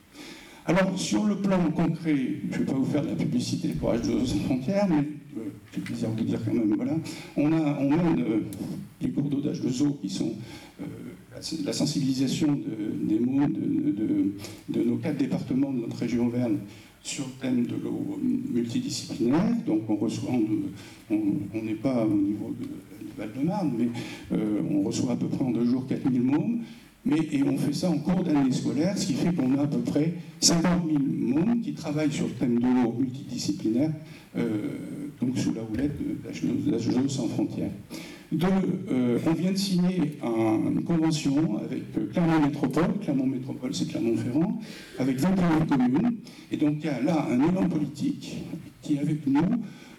[0.65, 2.15] Alors, sur le plan concret,
[2.51, 4.99] je ne vais pas vous faire de la publicité pour H2O sans frontières, mais
[5.37, 6.95] euh, j'ai plaisir de vous dire quand même, voilà,
[7.37, 8.43] on, a, on mène
[9.01, 10.33] les cours d'eau d'H2O qui sont
[11.63, 12.59] la sensibilisation
[13.01, 14.33] des mots de,
[14.67, 16.57] de, nos quatre départements de notre région Verne
[17.03, 19.55] sur thème de l'eau multidisciplinaire.
[19.65, 20.31] Donc on reçoit,
[21.09, 22.67] on n'est pas au niveau de,
[23.17, 23.89] Val-de-Marne, mais
[24.31, 26.59] euh, on reçoit à peu près en deux jours 4000 mômes.
[27.05, 29.67] Mais, et on fait ça en cours d'année scolaire, ce qui fait qu'on a à
[29.67, 33.91] peu près 50 000 mômes qui travaillent sur le thème de l'eau multidisciplinaire,
[34.37, 34.77] euh,
[35.21, 37.71] donc sous la houlette de l'HGE sans frontières.
[38.31, 38.47] Deux,
[38.91, 42.99] euh, on vient de signer une convention avec euh, Clermont Métropole.
[43.01, 44.59] Clermont Métropole, c'est Clermont-Ferrand,
[44.99, 46.17] avec 21 communes.
[46.51, 48.37] Et donc il y a là un élan politique
[48.83, 49.41] qui est avec nous.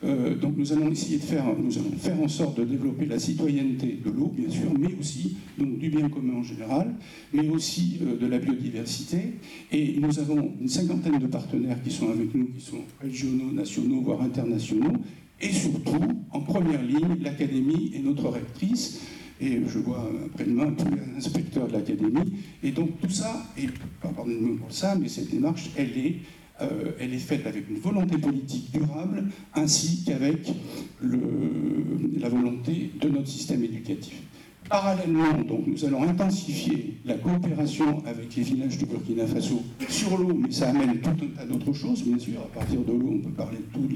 [0.04, 3.18] Euh, donc nous allons essayer de faire, nous allons faire en sorte de développer la
[3.18, 6.94] citoyenneté de l'eau, bien sûr, mais aussi du bien commun en général,
[7.32, 9.34] mais aussi de la biodiversité.
[9.72, 14.00] Et nous avons une cinquantaine de partenaires qui sont avec nous, qui sont régionaux, nationaux,
[14.02, 14.92] voire internationaux,
[15.40, 19.00] et surtout, en première ligne, l'Académie est notre rectrice.
[19.40, 22.33] Et je vois après-demain tous les inspecteurs de l'Académie.
[22.62, 23.68] Et donc tout ça, et
[24.03, 29.29] pardonnez-moi pour ça, mais cette démarche, euh, elle est faite avec une volonté politique durable
[29.55, 30.53] ainsi qu'avec
[31.00, 34.22] la volonté de notre système éducatif.
[34.70, 40.33] Parallèlement, donc, nous allons intensifier la coopération avec les villages du Burkina Faso sur l'eau,
[40.33, 42.38] mais ça amène tout un tas d'autres choses, bien sûr.
[42.38, 43.88] À partir de l'eau, on peut parler de tout,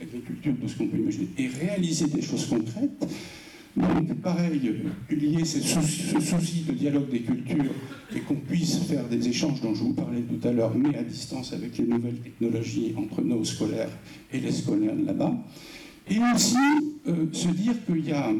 [0.00, 3.06] l'agriculture, de ce qu'on peut imaginer, et réaliser des choses concrètes.
[3.76, 4.60] Donc, pareil,
[5.10, 7.74] lier ce souci de dialogue des cultures
[8.16, 11.04] et qu'on puisse faire des échanges dont je vous parlais tout à l'heure, mais à
[11.04, 13.96] distance avec les nouvelles technologies entre nos scolaires
[14.32, 15.36] et les scolaires là-bas.
[16.08, 16.56] Et aussi
[17.06, 18.32] euh, se dire qu'il y a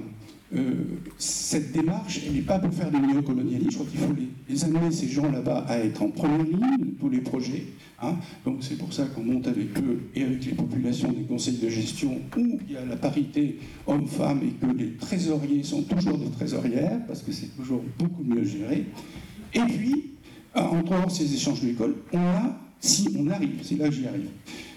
[1.19, 3.71] cette démarche, n'est pas pour faire du néocolonialisme.
[3.71, 4.15] Je crois qu'il faut
[4.49, 7.65] les, amener, ces gens là-bas, à être en première ligne de tous les projets.
[8.01, 8.15] Hein.
[8.45, 11.69] Donc c'est pour ça qu'on monte avec eux et avec les populations des conseils de
[11.69, 16.31] gestion où il y a la parité homme-femme et que les trésoriers sont toujours des
[16.31, 18.87] trésorières, parce que c'est toujours beaucoup mieux géré.
[19.55, 20.13] Et puis,
[20.57, 24.07] euh, entre ces échanges de l'école, on a, si on arrive, c'est là que j'y
[24.07, 24.29] arrive,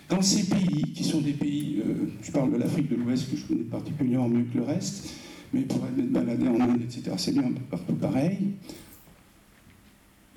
[0.09, 3.37] dans ces pays qui sont des pays, euh, je parle de l'Afrique de l'Ouest que
[3.37, 5.09] je connais particulièrement mieux que le reste,
[5.53, 8.53] mais pour être baladé en Inde, etc., c'est bien un peu partout pareil.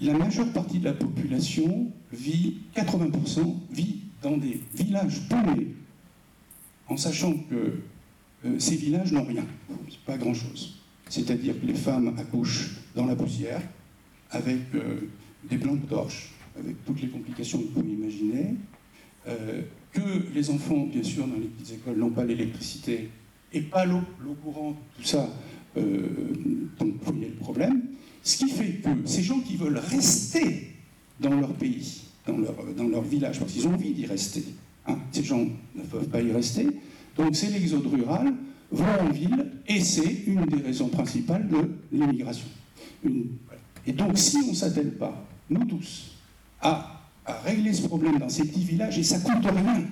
[0.01, 5.69] La majeure partie de la population vit, 80%, vit dans des villages paumés,
[6.89, 7.81] en sachant que
[8.45, 9.45] euh, ces villages n'ont rien,
[10.07, 10.79] pas grand-chose.
[11.09, 13.63] C'est-à-dire que les femmes accouchent dans la poussière,
[14.31, 15.09] avec euh,
[15.49, 18.55] des de torches, avec toutes les complications que vous pouvez imaginer,
[19.29, 23.11] euh, que les enfants, bien sûr, dans les petites écoles, n'ont pas l'électricité
[23.55, 25.29] et pas l'eau, l'eau courante, tout ça.
[25.77, 26.09] Euh,
[26.79, 27.83] donc, vous voyez le problème.
[28.23, 30.75] Ce qui fait que ces gens qui veulent rester
[31.21, 34.45] dans leur pays, dans leur, dans leur village, parce qu'ils ont envie d'y rester,
[34.87, 36.67] hein, ces gens ne peuvent pas y rester,
[37.17, 38.33] donc c'est l'exode rural,
[38.71, 42.47] vont en ville, et c'est une des raisons principales de l'immigration.
[43.87, 46.13] Et donc, si on ne s'attelle pas, nous tous,
[46.61, 49.85] à, à, régler ce problème dans ces petits villages, et ça coûte rien,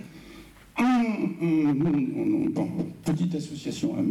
[3.04, 4.04] petite association, hein,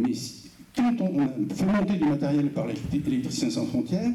[0.76, 4.12] quand on, a fait monter du matériel par l'électricien sans frontières,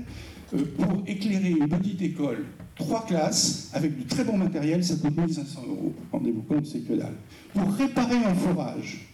[0.54, 5.18] euh, pour éclairer une petite école, trois classes, avec du très bon matériel, ça coûte
[5.18, 5.94] 1500 euros.
[6.12, 7.16] Rendez-vous compte, c'est que dalle.
[7.54, 9.08] Pour réparer un forage,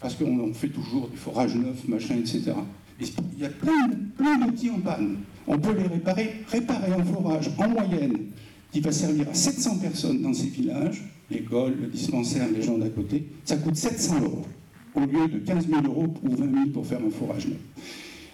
[0.00, 2.52] parce qu'on fait toujours des forages neufs, machin, etc.
[3.00, 3.08] il
[3.40, 5.16] y a plein, plein d'outils en panne.
[5.46, 6.34] On peut les réparer.
[6.48, 8.18] Réparer un forage en moyenne
[8.70, 12.88] qui va servir à 700 personnes dans ces villages, l'école, le dispensaire, les gens d'à
[12.88, 14.46] côté, ça coûte 700 euros,
[14.94, 17.48] au lieu de 15 000 euros ou 20 000 pour faire un forage.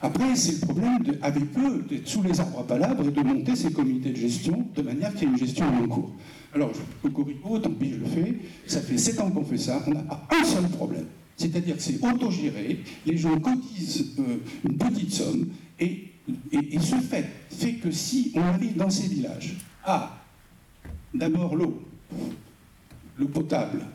[0.02, 3.54] Après, c'est le problème, avec eux, d'être sous les arbres à palabres et de monter
[3.54, 6.12] ces comités de gestion de manière qu'il y ait une gestion en cours.
[6.54, 6.72] Alors,
[7.02, 8.34] cocorico, tant pis, je le fais.
[8.66, 9.82] Ça fait 7 ans qu'on fait ça.
[9.86, 11.04] On n'a pas un seul problème.
[11.36, 12.80] C'est-à-dire que c'est autogéré.
[13.06, 15.48] Les gens cotisent euh, une petite somme.
[15.78, 16.08] Et,
[16.52, 20.18] et, ce fait fait que si on arrive dans ces villages à
[21.14, 21.82] d'abord l'eau,
[23.20, 23.86] l'eau potable.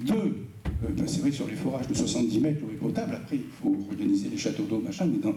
[0.00, 3.14] Deux, euh, ben, c'est vrai sur les forages de 70 mètres, l'eau est potable.
[3.14, 5.06] Après, il faut organiser les châteaux d'eau, machin.
[5.06, 5.34] Mais dans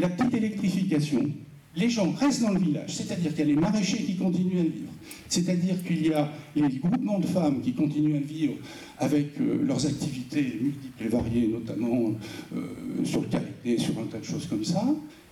[0.00, 1.30] la petite électrification,
[1.76, 2.94] les gens restent dans le village.
[2.94, 4.90] C'est-à-dire qu'il y a les maraîchers qui continuent à vivre.
[5.28, 8.54] C'est-à-dire qu'il y a les groupements de femmes qui continuent à vivre
[8.98, 12.12] avec euh, leurs activités multiples et variées, notamment
[12.56, 14.84] euh, sur le karité, sur un tas de choses comme ça.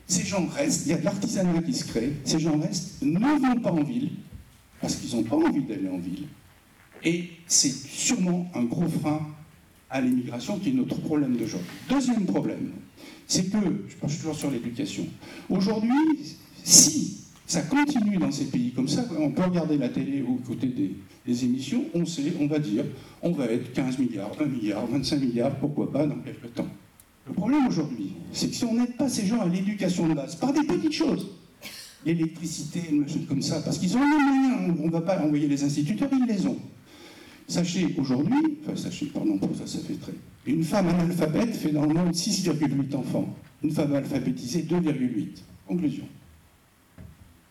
[0.06, 3.18] Ces gens restent, il y a de l'artisanat qui se crée, ces gens restent, ne
[3.18, 4.10] vont pas en ville,
[4.80, 6.24] parce qu'ils n'ont pas envie d'aller en ville.
[7.04, 9.20] Et c'est sûrement un gros frein
[9.90, 11.68] à l'immigration qui est notre problème d'aujourd'hui.
[11.88, 12.72] Deuxième problème,
[13.26, 13.58] c'est que,
[13.88, 15.06] je pense toujours sur l'éducation,
[15.48, 20.38] aujourd'hui, si ça continue dans ces pays comme ça, on peut regarder la télé ou
[20.42, 20.92] écouter des,
[21.26, 22.84] des, émissions, on sait, on va dire,
[23.22, 26.68] on va être 15 milliards, 20 milliards, 25 milliards, pourquoi pas, dans quelques temps.
[27.26, 30.36] Le problème aujourd'hui, c'est que si on n'aide pas ces gens à l'éducation de base,
[30.36, 31.28] par des petites choses,
[32.04, 35.48] l'électricité, une machine comme ça, parce qu'ils ont les moyens, on ne va pas envoyer
[35.48, 36.58] les instituteurs, ils les ont.
[37.48, 40.12] Sachez aujourd'hui, enfin sachez, pardon pour ça, ça fait très.
[40.46, 43.34] Une femme analphabète fait dans le monde 6,8 enfants.
[43.64, 45.28] Une femme alphabétisée, 2,8.
[45.66, 46.04] Conclusion.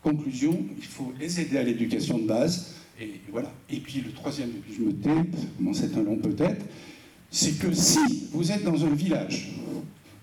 [0.03, 2.75] Conclusion, il faut les aider à l'éducation de base.
[3.01, 3.51] Et voilà.
[3.71, 5.29] Et puis le troisième, et puis je me tais,
[5.59, 6.63] bon, c'est un long peut-être,
[7.31, 9.51] c'est que si vous êtes dans un village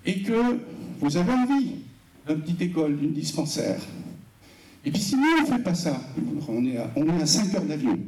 [0.06, 0.58] et que
[1.00, 1.70] vous avez envie
[2.28, 3.80] d'une petite école, d'une dispensaire,
[4.84, 6.00] et puis si nous, on ne fait pas ça,
[6.48, 7.98] on est à, on est à 5 heures d'avion.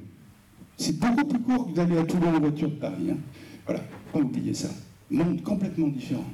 [0.76, 3.10] C'est beaucoup plus court que d'aller à Toulon en voiture de Paris.
[3.10, 3.16] Hein.
[3.64, 3.80] Voilà,
[4.12, 4.68] pas oublier ça.
[5.10, 6.24] Monde complètement différent.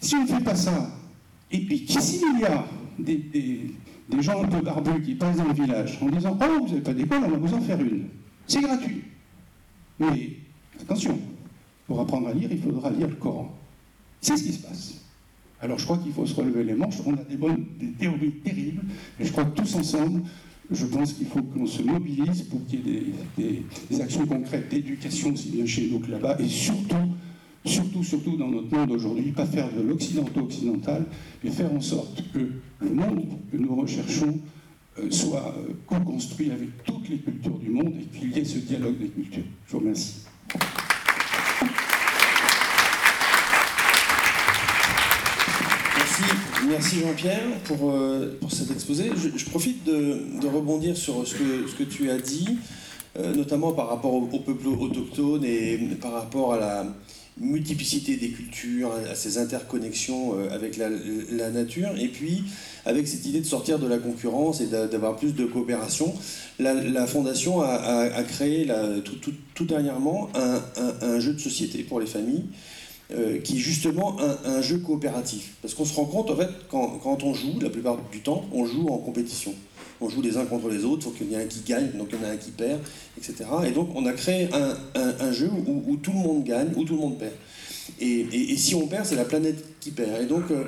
[0.00, 0.90] Si on ne fait pas ça,
[1.50, 2.64] et puis s'il y a
[2.98, 6.68] des, des, gens un peu barbus qui passent dans le village en disant Oh, vous
[6.68, 8.08] n'avez pas d'école, on va vous en faire une.
[8.46, 9.02] C'est gratuit.
[9.98, 10.36] Mais
[10.80, 11.18] attention,
[11.86, 13.54] pour apprendre à lire, il faudra lire le Coran.
[14.20, 15.02] C'est ce qui se passe.
[15.60, 16.96] Alors je crois qu'il faut se relever les manches.
[17.06, 18.82] On a des bonnes des théories terribles,
[19.18, 20.22] mais je crois que tous ensemble,
[20.70, 25.32] je pense qu'il faut qu'on se mobilise pour qu'il y ait des, actions concrètes d'éducation
[25.32, 27.14] aussi bien chez nous que là-bas, et surtout,
[27.64, 31.04] surtout, surtout dans notre monde aujourd'hui, pas faire de l'occidentaux-occidental,
[31.42, 34.38] mais faire en sorte que le monde que nous recherchons
[34.98, 38.58] euh, soit euh, co-construit avec toutes les cultures du monde et qu'il y ait ce
[38.58, 39.44] dialogue des cultures.
[39.66, 40.26] Je vous remercie.
[46.72, 49.10] Merci, Jean-Pierre pour, euh, pour cet exposé.
[49.14, 52.48] Je, profite de, rebondir sur ce que, tu as dit,
[53.18, 56.86] euh, notamment par rapport aux au peuples autochtones et par rapport à la
[57.38, 62.44] multiplicité des cultures, à ces interconnexions euh, avec la, nature, et puis
[62.86, 66.14] avec cette idée de sortir de la concurrence et d'avoir plus de coopération.
[66.58, 68.66] La, Fondation a, créé
[69.54, 72.44] tout, dernièrement un jeu de société pour les familles
[73.14, 75.54] euh, qui est justement un, jeu coopératif.
[75.60, 78.44] Parce qu'on se rend compte, en fait, quand, quand, on joue, la plupart du temps,
[78.52, 79.54] on joue en compétition.
[80.00, 81.92] On joue les uns contre les autres, il faut qu'il y ait un qui gagne,
[81.92, 82.80] donc il y en a un qui perd,
[83.16, 83.44] etc.
[83.66, 86.94] Et donc on a créé un, un, jeu où, tout le monde gagne, où tout
[86.94, 87.34] le monde perd.
[88.00, 90.22] Et, et, si on perd, c'est la planète qui perd.
[90.22, 90.64] Et donc euh,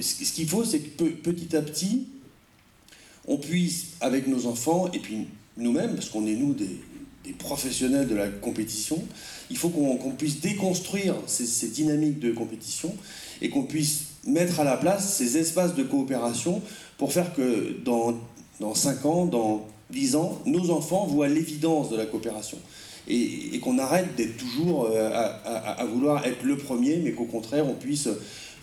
[0.00, 2.06] ce qu'il faut, c'est que petit à petit,
[3.28, 5.26] on puisse, avec nos enfants, et puis
[5.58, 6.80] nous-mêmes, parce qu'on est nous des,
[7.32, 9.02] professionnels de la compétition,
[9.50, 12.94] il faut qu'on qu puisse déconstruire ces, dynamiques de compétition
[13.42, 16.62] et qu'on puisse mettre à la place ces espaces de coopération
[16.98, 18.14] pour faire que dans,
[18.60, 22.58] dans 5 ans, dans 10 ans, nos enfants voient l'évidence de la coopération.
[23.08, 27.74] Et, qu'on arrête d'être toujours euh, à, vouloir être le premier, mais qu'au contraire, on
[27.74, 28.08] puisse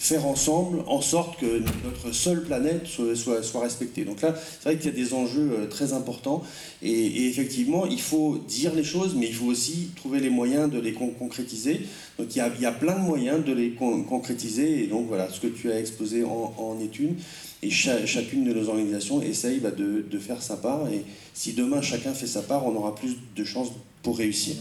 [0.04, 4.04] faire ensemble en sorte que notre seule planète soit, respectée.
[4.04, 6.44] Donc là, c'est vrai qu'il y a des enjeux euh, très importants
[6.82, 10.78] et, effectivement, il faut dire les choses, mais il faut aussi trouver les moyens de
[10.78, 11.88] les con concrétiser.
[12.20, 15.40] Donc il y, a, plein de moyens de les con concrétiser et donc voilà ce
[15.40, 17.16] que tu as exposé en, en études.
[17.62, 20.90] Et cha chacune de nos organisations essaye bah, de, de, faire sa part.
[20.92, 23.70] Et si demain chacun fait sa part, on aura plus de chances
[24.02, 24.56] pour réussir.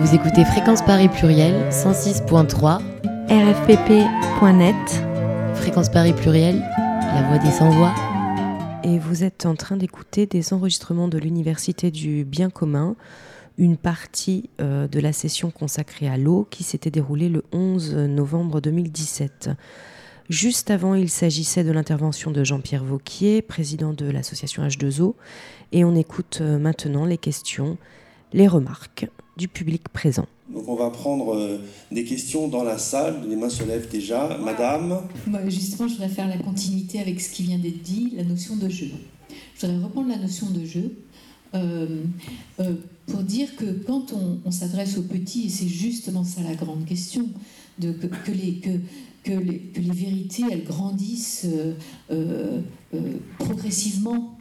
[0.00, 2.93] Vous écoutez Fréquence Paris Pluriel 106.3
[3.28, 4.74] rfpp.net.
[5.54, 7.94] Fréquence Paris Pluriel, la voix des sans-voix.
[8.82, 12.96] Et vous êtes en train d'écouter des enregistrements de l'Université du Bien commun,
[13.56, 18.60] une partie euh, de la session consacrée à l'eau qui s'était déroulée le 11 novembre
[18.60, 19.50] 2017.
[20.28, 25.14] Juste avant, il s'agissait de l'intervention de Jean-Pierre Vauquier, président de l'association H2O,
[25.72, 27.78] et on écoute euh, maintenant les questions,
[28.34, 29.06] les remarques
[29.38, 30.26] du public présent.
[30.52, 31.58] Donc on va prendre euh,
[31.90, 34.36] des questions dans la salle, les mains se lèvent déjà.
[34.38, 38.24] Madame Moi, Justement, je voudrais faire la continuité avec ce qui vient d'être dit, la
[38.24, 38.88] notion de jeu.
[39.56, 40.96] Je voudrais reprendre la notion de jeu
[41.54, 42.02] euh,
[42.60, 42.74] euh,
[43.06, 46.84] pour dire que quand on, on s'adresse aux petits, et c'est justement ça la grande
[46.84, 47.28] question,
[47.78, 48.70] de, que, que, les, que,
[49.22, 51.46] que, les, que les vérités, elles grandissent
[52.10, 52.60] euh,
[53.38, 54.36] progressivement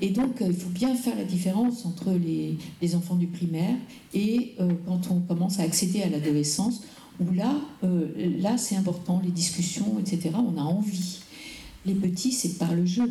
[0.00, 3.76] et donc, euh, il faut bien faire la différence entre les, enfants du primaire
[4.12, 6.82] et euh, quand on commence à accéder à l'adolescence,
[7.20, 8.08] où là, euh,
[8.40, 11.20] là c'est important, les discussions, etc., on a envie.
[11.86, 13.10] Les petits, c'est par le jeu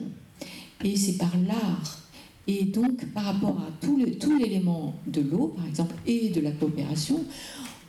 [0.83, 1.99] et c'est par l'art.
[2.47, 3.97] Et donc, par rapport à tout
[4.37, 7.23] l'élément de l'eau, par exemple, et de la coopération,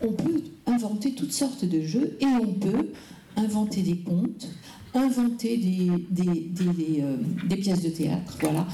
[0.01, 2.93] on peut inventer toutes sortes de jeux et on peut
[3.37, 4.49] inventer des contes,
[4.95, 8.67] inventer euh, des, pièces de théâtre, voilà.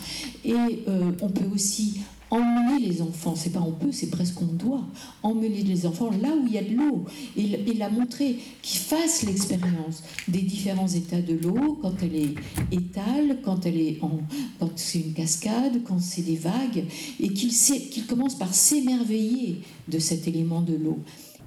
[0.45, 2.01] Et euh, on peut aussi
[2.31, 4.85] emmener les enfants, c'est pas on peut, c'est presque on doit,
[5.23, 7.05] emmener les enfants là où il y a de l'eau
[7.37, 12.35] et, la montrer, qu'ils fassent l'expérience des différents états de l'eau, quand elle est
[12.73, 14.21] étale, quand elle est en,
[14.59, 16.85] quand c'est une cascade, quand c'est des vagues,
[17.21, 17.53] et qu'ils
[17.91, 20.99] qu commencent par s'émerveiller de cet élément de l'eau.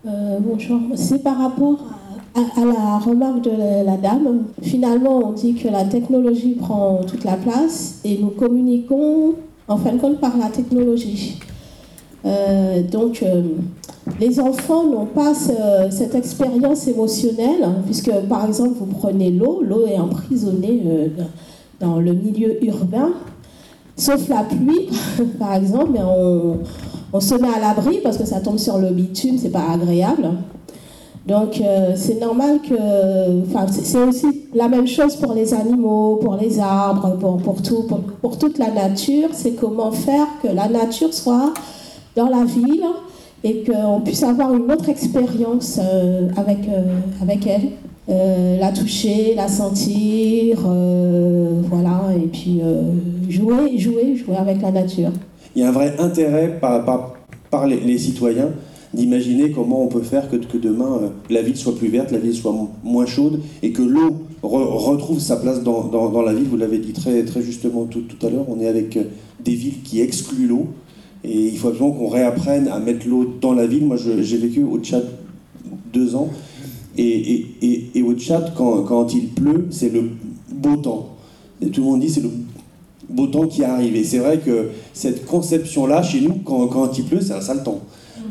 [0.07, 1.79] Euh, bonjour, c'est par rapport
[2.33, 4.43] à, la remarque de la dame.
[4.61, 9.33] Finalement, on dit que la technologie prend toute la place et nous communiquons
[9.67, 11.39] en fin de compte par la technologie.
[12.25, 13.41] Euh, donc, euh,
[14.21, 15.51] les enfants n'ont pas ce,
[15.89, 20.83] cette expérience émotionnelle, puisque par exemple, vous prenez l'eau, l'eau est emprisonnée
[21.81, 23.09] dans le milieu urbain,
[23.97, 24.87] sauf la pluie,
[25.39, 26.59] par exemple, mais on
[27.13, 30.29] on se met à l'abri parce que ça tombe sur le bitume, c'est pas agréable.
[31.27, 36.37] Donc euh, c'est normal que, enfin c'est aussi la même chose pour les animaux, pour
[36.37, 37.85] les arbres, pour, tout,
[38.21, 39.29] pour, toute la nature.
[39.33, 41.53] C'est comment faire que la nature soit
[42.15, 42.85] dans la ville
[43.43, 47.71] et qu'on puisse avoir une autre expérience euh, avec, euh, avec elle.
[48.09, 52.61] La toucher, la sentir, voilà, et puis
[53.27, 55.11] jouer, jouer, jouer avec la nature
[55.57, 58.51] il y a un vrai intérêt par, les, citoyens
[58.93, 62.35] d'imaginer comment on peut faire que, demain euh, la ville soit plus verte, la ville
[62.35, 66.47] soit moins chaude et que l'eau retrouve sa place dans, la ville.
[66.47, 68.45] Vous l'avez dit très, justement tout, à l'heure.
[68.47, 68.99] On est avec
[69.43, 70.67] des villes qui excluent l'eau.
[71.23, 73.83] Et il faut absolument qu'on réapprenne à mettre l'eau dans la ville.
[73.83, 75.05] Moi, j'ai vécu au Tchad
[75.91, 76.29] deux ans.
[76.99, 80.03] Et, au Tchad, quand, il pleut, c'est le
[80.53, 81.15] beau temps.
[81.59, 82.29] Tout le monde dit c'est le
[83.09, 83.95] beau temps qui arrive.
[83.95, 87.63] Et c'est vrai que cette conception-là, chez nous, quand, quand il pleut, c'est un sale
[87.63, 87.81] temps.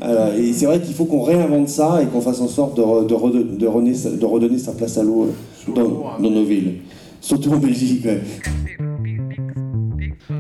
[0.03, 2.83] Euh, et c'est vrai qu'il faut qu'on réinvente ça et qu'on fasse en sorte de,
[3.07, 5.29] de, redonner, de, redonner, sa place à l'eau
[5.75, 6.81] dans, dans, nos villes.
[7.21, 8.07] Surtout en Belgique.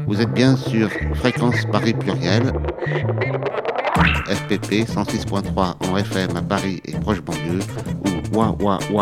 [0.06, 2.52] Vous êtes bien sur Fréquence Paris Pluriel,
[4.26, 7.60] FPP 106.3 en FM à Paris et proche banlieue,
[8.04, 9.00] ou www.rfpp.net.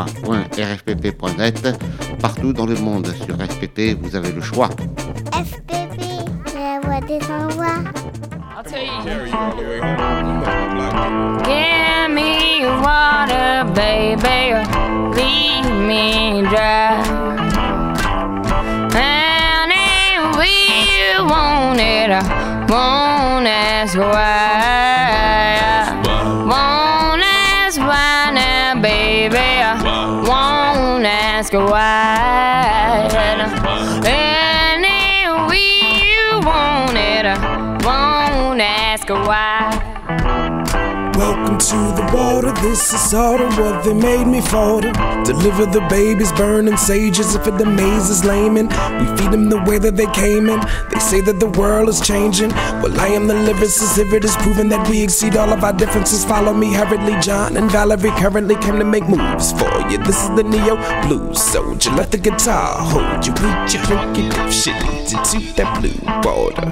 [2.21, 4.69] Partout dans le monde sur FPP, vous avez le choix.
[5.35, 5.99] FPP,
[6.55, 7.83] la voix des envois.
[8.57, 8.91] I'll tell you.
[11.43, 14.55] Give me water, baby.
[15.17, 17.03] Leave me dry.
[18.95, 20.55] And if we
[21.29, 22.23] want it, I
[22.71, 24.79] won't ask why.
[26.47, 29.37] Won't ask why now, baby.
[29.37, 29.83] I
[30.29, 32.54] won't ask why.
[39.05, 39.54] Squad
[41.59, 44.93] to the border, this is sort of what they made me for to
[45.25, 48.69] deliver the babies, burning sages if it amazes laymen.
[48.69, 50.61] We feed them the way that they came in.
[50.91, 52.51] They say that the world is changing.
[52.51, 55.73] Well, I am the lyricist, if it is proven that we exceed all of our
[55.73, 56.25] differences.
[56.25, 59.99] Follow me hurriedly, John and Valerie currently came to make moves for you.
[59.99, 61.91] This is the Neo Blues Soldier.
[61.93, 63.33] Let the guitar hold you.
[63.33, 66.65] Would you drink it if she leads it to that blue border?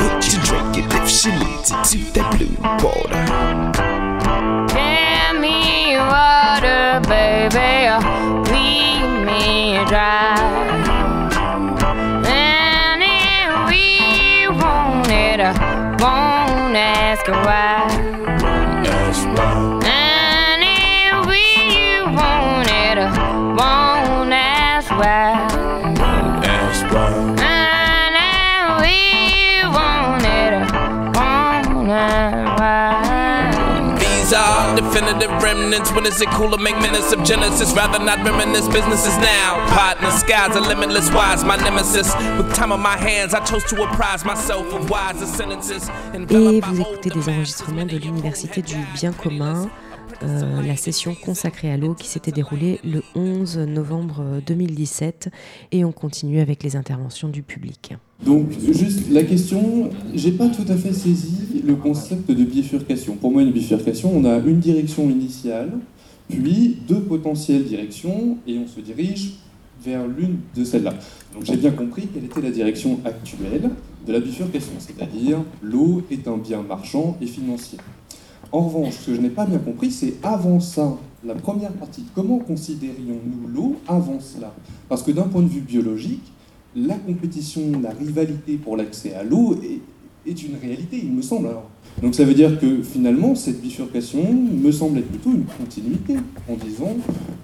[0.00, 3.91] Would you drink it if she leads it to that blue border?
[6.12, 7.88] Water, baby,
[8.52, 10.36] leave me dry.
[12.28, 15.40] And if we want it,
[16.02, 18.41] won't ask why.
[35.52, 35.92] Remnants.
[35.92, 37.72] When is it cool to make minutes of Genesis?
[37.74, 39.64] Rather not reminisce businesses now.
[39.68, 42.14] Partner, skies are limitless, wise, my nemesis.
[42.36, 45.90] With time on my hands, I chose to apprise myself of wise sentences.
[46.14, 49.70] Et vous écoutez des enregistrements de l'Université du bien commun.
[50.22, 55.30] Euh, la session consacrée à l'eau qui s'était déroulée le 11 novembre 2017
[55.72, 57.94] et on continue avec les interventions du public.
[58.24, 63.16] Donc, juste la question, j'ai pas tout à fait saisi le concept de bifurcation.
[63.16, 65.72] Pour moi, une bifurcation, on a une direction initiale,
[66.28, 69.32] puis deux potentielles directions, et on se dirige
[69.84, 70.94] vers l'une de celles-là.
[71.34, 73.70] Donc, j'ai bien compris quelle était la direction actuelle
[74.06, 77.78] de la bifurcation, c'est-à-dire l'eau est un bien marchand et financier.
[78.52, 82.04] En revanche, ce que je n'ai pas bien compris, c'est avant ça, la première partie,
[82.14, 84.54] comment considérions-nous l'eau avant cela?
[84.88, 86.22] Parce que d'un point de vue biologique,
[86.76, 91.48] la compétition, la rivalité pour l'accès à l'eau est, une réalité, il me semble.
[92.00, 96.14] Donc ça veut dire que finalement, cette bifurcation me semble être plutôt une continuité,
[96.48, 96.96] en disant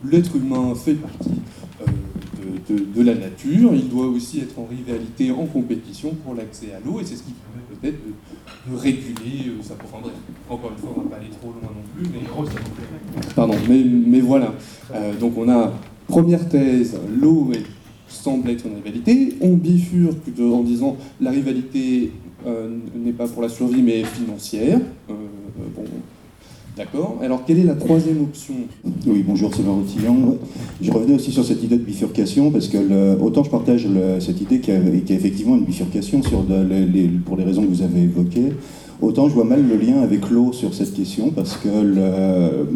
[0.05, 1.41] l'être humain fait partie
[1.83, 6.81] euh, de, la nature, il doit aussi être en rivalité, en compétition pour l'accès à
[6.87, 10.12] l'eau, et c'est ce qui permet peut-être de, réguler euh, sa profondeur.
[10.49, 14.21] Encore une fois, on ne va pas aller trop loin non plus, mais, Pardon, mais,
[14.21, 14.55] voilà.
[14.95, 15.73] Euh, donc on a
[16.07, 17.64] première thèse, l'eau est
[18.09, 19.35] semble être une rivalité.
[19.40, 22.12] On bifurque en disant la rivalité
[22.47, 24.79] euh, n'est pas pour la survie mais financière.
[25.11, 25.85] Euh, euh, bon,
[26.77, 27.18] D'accord.
[27.21, 28.55] Alors, quelle est la troisième option?
[29.05, 30.38] Oui, bonjour, c'est Marotillon.
[30.81, 33.88] Je revenais aussi sur cette idée de bifurcation, parce que autant je partage
[34.21, 38.53] cette idée qu'il y, a effectivement une bifurcation pour les raisons que vous avez évoquées,
[39.03, 42.68] autant je vois mal le lien avec l'eau sur cette question, parce que le,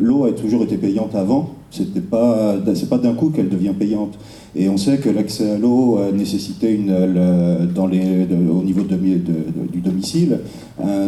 [0.00, 4.18] l'eau a toujours été payante avant, c'était pas, c'est pas d'un coup qu'elle devient payante.
[4.56, 10.38] Et on sait que l'accès à l'eau nécessitait une, dans les, au niveau du domicile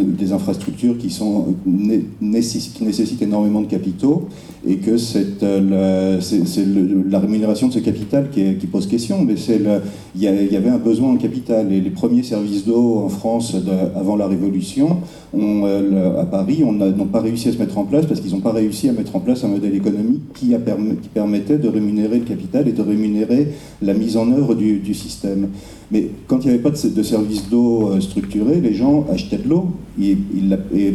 [0.03, 1.55] des infrastructures qui, sont,
[2.21, 4.29] nécessitent énormément de capitaux
[4.67, 5.41] et que c'est,
[6.21, 6.67] c'est,
[7.09, 9.25] la rémunération de ce capital qui, pose question.
[9.25, 9.35] Mais
[10.15, 13.57] il y, avait un besoin en capital et les premiers services d'eau en France
[13.97, 14.99] avant la Révolution,
[15.35, 18.89] à Paris, n'ont pas réussi à se mettre en place parce qu'ils n'ont pas réussi
[18.89, 20.53] à mettre en place un modèle économique qui
[21.15, 23.30] permettait de rémunérer le capital et de rémunérer
[23.83, 25.49] la mise en œuvre du, système.
[25.91, 29.39] Mais quand il n'y avait pas de, de service d'eau euh, structuré, les gens achetaient
[29.39, 29.69] de l'eau.
[30.01, 30.17] Et,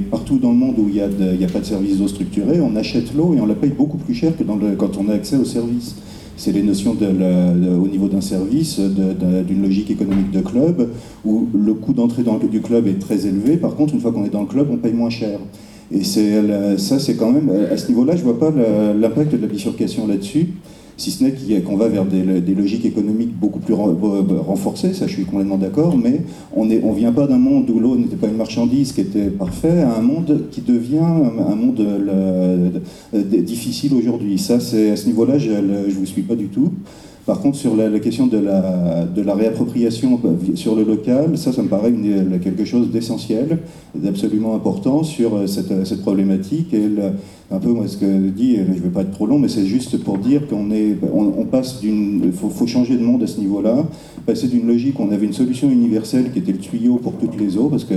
[0.09, 3.13] partout dans le monde où il n'y a, pas de service d'eau structuré, on achète
[3.15, 5.95] l'eau et on la paye beaucoup plus cher que quand on a accès au service
[6.37, 10.89] c'est les notions au niveau d'un service, d'une logique économique de club,
[11.23, 13.57] où le coût d'entrée du club est très élevé.
[13.57, 15.39] Par contre, une fois qu'on est dans le club, on paye moins cher.
[15.91, 19.47] Et ça, c'est quand même, à ce niveau-là, je ne vois pas l'impact de la
[19.47, 20.47] bifurcation là-dessus
[20.97, 25.25] si ce n'est qu'on va vers des, logiques économiques beaucoup plus renforcées, ça je suis
[25.25, 26.21] complètement d'accord, mais
[26.53, 29.29] on ne on vient pas d'un monde où l'eau n'était pas une marchandise qui était
[29.29, 31.81] parfait à un monde qui devient un monde
[33.13, 34.37] difficile aujourd'hui.
[34.37, 36.71] Ça, c'est à ce niveau-là, je ne vous suis pas du tout.
[37.25, 40.19] Par contre, sur la, question de la, réappropriation
[40.53, 41.91] sur le local, ça, ça me paraît
[42.43, 43.57] quelque chose d'essentiel,
[43.95, 46.75] d'absolument important sur euh, cette, cette problématique.
[47.51, 49.47] Un peu, moi, ce que je dis, je ne vais pas être trop long, mais
[49.47, 53.27] c'est juste pour dire qu'on est, on, passe d'une, il faut, changer de monde à
[53.27, 53.87] ce niveau-là,
[54.25, 57.39] passer d'une logique où on avait une solution universelle qui était le tuyau pour toutes
[57.39, 57.93] les eaux, parce que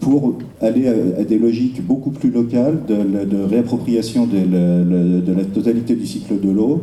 [0.00, 6.40] pour aller à, des logiques beaucoup plus locales de, réappropriation de la totalité du cycle
[6.40, 6.82] de l'eau,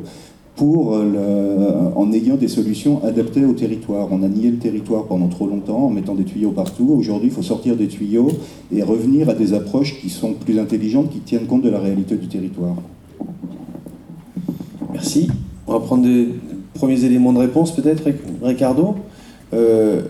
[0.60, 4.10] pour euh, en ayant des solutions adaptées au territoire.
[4.12, 6.97] On a nié le territoire pendant trop longtemps en mettant des tuyaux partout.
[6.99, 8.28] Aujourd'hui, il faut sortir des tuyaux
[8.70, 12.18] et revenir à des approches qui sont plus intelligentes, qui tiennent compte de la réalité
[12.18, 12.76] du territoire.
[14.91, 15.30] Merci.
[15.66, 16.28] On va prendre des
[16.74, 18.03] premiers éléments de réponse peut-être,
[18.43, 18.95] Ricardo.
[19.53, 20.01] Euh,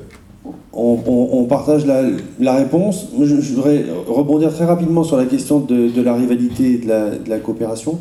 [0.74, 3.10] on, partage la, réponse.
[3.22, 8.00] Je, voudrais rebondir très rapidement sur la question de, la rivalité et de la coopération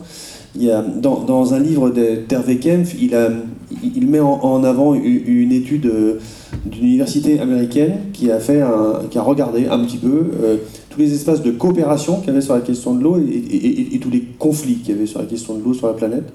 [0.55, 6.19] dans, un livre d'Hervé Kempf, il, met en, avant une, étude euh,
[6.65, 8.39] d'une université américaine qui a,
[9.23, 10.57] regardé un petit peu euh,
[10.91, 14.11] tous les espaces de coopération qu'il y avait sur la question de l'eau et, tous
[14.11, 16.33] les conflits qu'il y avait sur la question de l'eau sur la planète.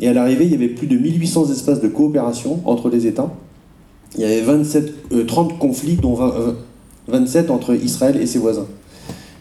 [0.00, 3.32] Et à l'arrivée, il y avait plus de 1800 espaces de coopération entre les États.
[4.14, 6.16] Il y avait 27, 30 euh, conflits, dont
[7.08, 8.66] 27 entre Israël et ses voisins.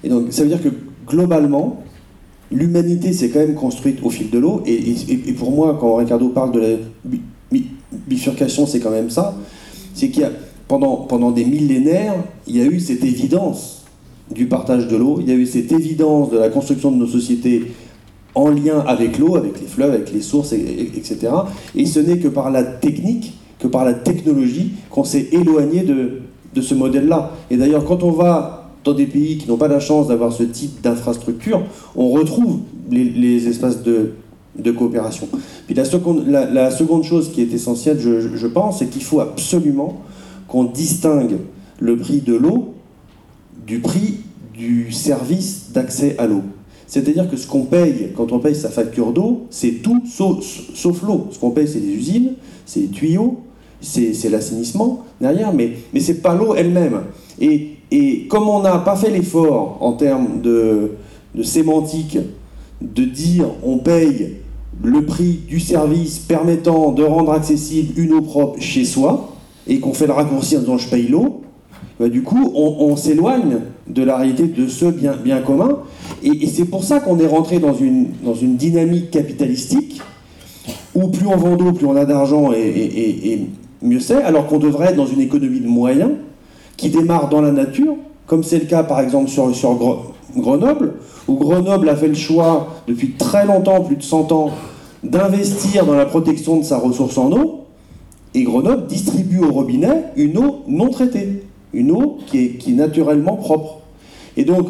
[0.03, 0.70] Et donc, ça veut dire que
[1.08, 1.84] globalement,
[2.51, 4.93] l'humanité s'est quand même construite au fil de l'eau, et,
[5.33, 7.59] pour moi, quand Ricardo parle de la
[8.07, 9.35] bifurcation, c'est quand même ça,
[9.93, 10.31] c'est qu'il y a,
[10.67, 12.15] pendant, pendant des millénaires,
[12.47, 13.85] il y a eu cette évidence
[14.33, 17.07] du partage de l'eau, il y a eu cette évidence de la construction de nos
[17.07, 17.71] sociétés
[18.35, 21.29] en lien avec l'eau, avec les fleuves, avec les sources, etc.
[21.75, 26.21] Et ce n'est que par la technique, que par la technologie, qu'on s'est éloigné de,
[26.53, 27.31] de ce modèle-là.
[27.49, 28.57] Et d'ailleurs, quand on va
[28.88, 31.61] dans des pays qui n'ont pas la chance d'avoir ce type d'infrastructure,
[31.95, 32.59] on retrouve
[32.89, 34.13] les, espaces de,
[34.71, 35.27] coopération.
[35.65, 40.01] Puis la seconde, chose qui est essentielle, je, pense, c'est qu'il faut absolument
[40.47, 41.38] qu'on distingue
[41.79, 42.73] le prix de l'eau
[43.65, 44.19] du prix
[44.57, 46.41] du service d'accès à l'eau.
[46.88, 51.27] C'est-à-dire que ce qu'on paye quand on paye sa facture d'eau, c'est tout sauf, l'eau.
[51.31, 52.35] Ce qu'on paye, c'est les usines,
[52.65, 53.41] c'est les tuyaux,
[53.81, 57.01] c'est l'assainissement derrière, mais, mais c'est pas l'eau elle-même.
[57.41, 60.91] Et et comme on n'a pas fait l'effort en termes de,
[61.43, 62.17] sémantique
[62.81, 64.38] de dire on paye
[64.83, 69.33] le prix du service permettant de rendre accessible une eau propre chez soi,
[69.65, 71.41] et qu'on fait le raccourci en disant je paye l'eau,
[71.99, 75.79] bah, du coup on, s'éloigne de la réalité de ce bien, commun.
[76.23, 80.01] Et, c'est pour ça qu'on est rentré dans une, dans une dynamique capitalistique
[80.93, 83.47] où plus on vend d'eau, plus on a d'argent et
[83.81, 86.11] mieux c'est, alors qu'on devrait être dans une économie de moyens
[86.78, 87.95] qui démarre dans la nature,
[88.28, 89.51] comme c'est le cas par exemple sur,
[90.36, 90.93] Grenoble,
[91.28, 94.51] où Grenoble a fait le choix depuis très longtemps, plus de 100 ans,
[95.03, 97.65] d'investir dans la protection de sa ressource en eau,
[98.34, 103.36] et Grenoble distribue au robinet une eau non traitée, une eau qui est, qui naturellement
[103.36, 103.80] propre.
[104.36, 104.67] Et donc,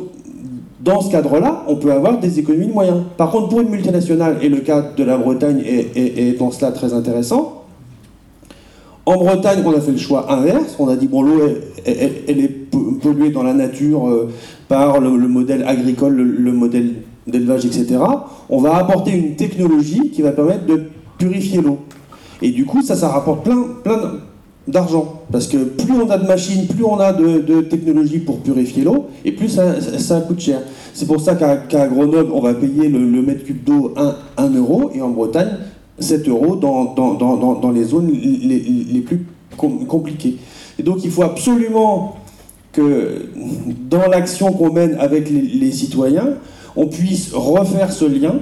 [0.80, 3.01] dans ce cadre-là, on peut avoir des économies de moyens.
[3.18, 6.93] Par contre, pour une multinationale, et le cas de la Bretagne est dans cela très
[6.93, 7.57] intéressant,
[9.08, 10.76] en Bretagne, on a fait le choix inverse.
[10.80, 11.39] On a dit, bon, l'eau,
[11.86, 14.30] est polluée dans la nature euh,
[14.68, 16.95] par le, modèle agricole, le, modèle
[17.26, 17.99] d'élevage, etc.
[18.49, 21.80] On va apporter une technologie qui va permettre de purifier l'eau.
[22.41, 24.16] Et du coup, ça, ça rapporte plein, plein
[24.68, 25.22] d'argent.
[25.32, 29.08] Parce que plus on a de machines, plus on a de, technologies pour purifier l'eau,
[29.24, 30.60] et plus ça, coûte cher.
[30.93, 34.91] C'est pour ça qu'à Grenoble, on va payer le, mètre cube d'eau 1, 1 euro,
[34.93, 35.51] et en Bretagne,
[36.00, 39.26] 7 euros dans, dans, dans, dans les zones les, les plus
[39.58, 40.38] compliquées.
[40.80, 42.16] Et donc il faut absolument
[42.72, 43.30] que
[43.89, 46.36] dans l'action qu'on mène avec les, citoyens,
[46.76, 48.36] on puisse refaire ce lien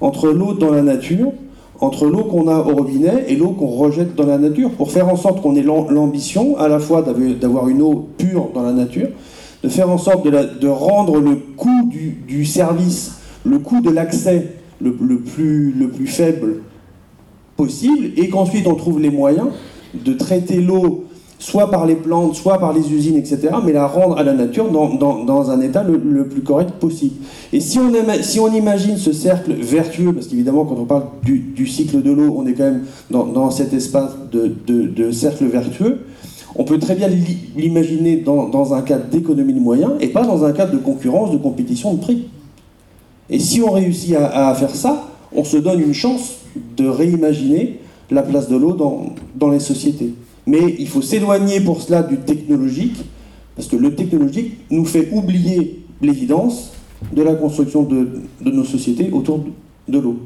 [0.00, 1.32] entre l'eau dans la nature,
[1.80, 5.08] entre l'eau qu'on a au robinet et l'eau qu'on rejette dans la nature, pour faire
[5.08, 9.08] en sorte qu'on ait l'ambition à la fois d'avoir une eau pure dans la nature,
[9.62, 13.12] de faire en sorte de, de rendre le coût du, du, service,
[13.44, 16.62] le coût de l'accès le, le, plus, le plus faible
[17.56, 19.48] possible et qu'ensuite on trouve les moyens
[19.94, 21.06] de traiter l'eau
[21.38, 24.70] soit par les plantes, soit par les usines, etc., mais la rendre à la nature
[24.70, 27.16] dans, dans, un état le, plus correct possible.
[27.52, 27.92] Et si on,
[28.22, 32.34] si on imagine ce cercle vertueux, parce qu'évidemment quand on parle du, cycle de l'eau,
[32.36, 36.06] on est quand même dans, dans cet espace de, de, cercle vertueux,
[36.54, 37.08] on peut très bien
[37.54, 41.36] l'imaginer dans, un cadre d'économie de moyens et pas dans un cadre de concurrence, de
[41.36, 42.28] compétition de prix.
[43.28, 45.02] Et si on réussit à faire ça,
[45.32, 46.36] on se donne une chance
[46.76, 50.14] de réimaginer la place de l'eau dans, les sociétés.
[50.46, 53.04] Mais il faut s'éloigner pour cela du technologique,
[53.56, 56.72] parce que le technologique nous fait oublier l'évidence
[57.14, 58.08] de la construction de,
[58.44, 59.44] nos sociétés autour
[59.88, 60.18] de, l'eau.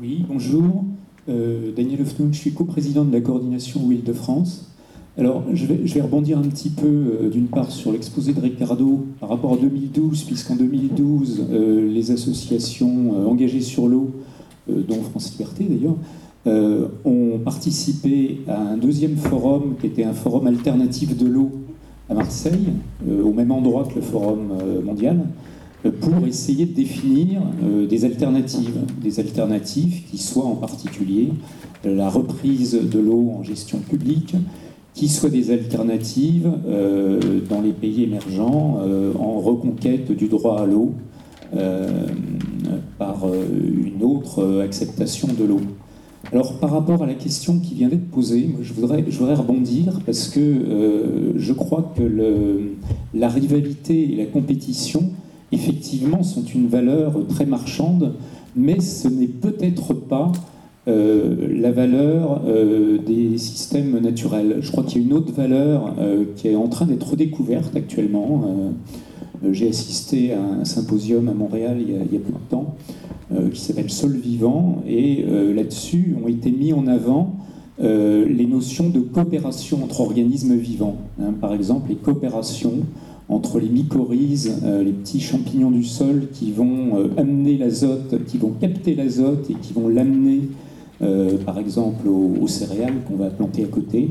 [0.00, 0.84] Oui, bonjour.
[1.28, 4.70] Euh, Daniel Ofnoun, je suis coprésident de la coordination Will de France.
[5.18, 9.28] Alors, je vais, rebondir un petit peu, euh, d'une part, sur l'exposé de Ricardo par
[9.30, 14.12] rapport à 2012, puisqu'en 2012, euh, les associations euh, engagées sur l'eau,
[14.68, 15.96] dont France Liberté d'ailleurs,
[17.06, 21.52] ont participé à un deuxième forum qui était un forum alternatif de l'eau
[22.10, 22.68] à Marseille,
[23.08, 24.52] au même endroit que le forum
[24.84, 25.20] mondial,
[26.02, 27.40] pour essayer de définir
[27.88, 31.30] des alternatives, des alternatives qui soient en particulier
[31.84, 34.34] la reprise de l'eau en gestion publique,
[34.98, 36.50] qui soient des alternatives
[37.48, 38.80] dans les pays émergents
[39.16, 40.94] en reconquête du droit à l'eau
[42.98, 45.60] par une autre acceptation de l'eau.
[46.32, 49.34] Alors par rapport à la question qui vient d'être posée, moi, je, voudrais, je voudrais
[49.34, 52.02] rebondir parce que euh, je crois que
[53.14, 55.10] la rivalité et la compétition,
[55.52, 58.14] effectivement, sont une valeur très marchande,
[58.56, 60.32] mais ce n'est peut-être pas
[60.88, 64.58] euh, la valeur euh, des systèmes naturels.
[64.62, 67.76] Je crois qu'il y a une autre valeur euh, qui est en train d'être redécouverte
[67.76, 68.72] actuellement.
[69.52, 72.74] J'ai assisté à un symposium à Montréal il y a, peu de temps
[73.52, 75.24] qui s'appelle Sol vivant, et
[75.54, 77.36] là-dessus ont été mis en avant
[77.78, 80.96] les notions de coopération entre organismes vivants.
[81.22, 82.80] Hein, par exemple, les coopérations
[83.28, 88.96] entre les mycorhizes, les petits champignons du sol qui vont amener l'azote, qui vont capter
[88.96, 90.40] l'azote et qui vont l'amener,
[91.44, 94.10] par exemple, aux, céréales qu'on va planter à côté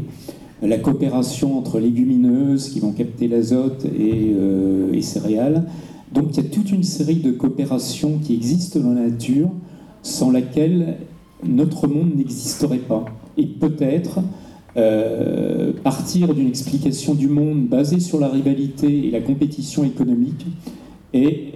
[0.62, 5.66] la coopération entre légumineuses qui vont capter l'azote et, euh, et, céréales.
[6.12, 9.50] Donc il y a toute une série de coopérations qui existent dans la nature
[10.02, 10.98] sans laquelle
[11.44, 13.06] notre monde n'existerait pas.
[13.38, 14.20] Et peut-être
[14.78, 20.46] euh, partir d'une explication du monde basée sur la rivalité et la compétition économique.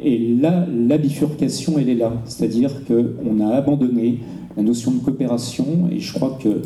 [0.04, 2.14] Et, là, la bifurcation, elle est là.
[2.26, 4.20] C'est-à-dire qu'on a abandonné
[4.58, 6.62] la notion de coopération et je crois que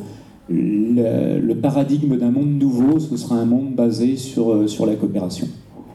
[0.50, 5.48] le, paradigme d'un monde nouveau, ce sera un monde basé sur, sur la coopération.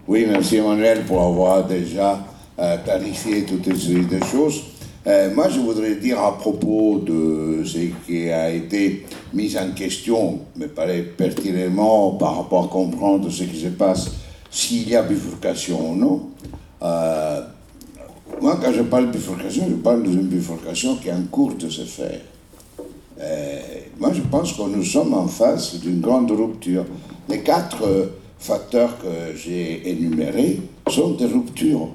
[0.09, 2.19] Oui, merci Emmanuel pour avoir déjà
[2.59, 4.63] euh, clarifié toutes ces choses.
[5.07, 10.41] Euh, moi, je voudrais dire à propos de ce qui a été mis en question,
[10.57, 14.11] me paraît pertinemment par rapport à comprendre ce qui se passe,
[14.51, 16.21] s'il y a bifurcation ou non.
[16.83, 17.43] Euh,
[18.41, 21.69] moi, quand je parle de bifurcation, je parle d'une bifurcation qui est en cours de
[21.69, 22.21] se faire.
[23.21, 23.59] Euh,
[23.99, 26.87] moi, je pense que nous sommes en face d'une grande rupture.
[27.29, 31.91] Les quatre facteurs que j'ai énumérés sont des ruptures,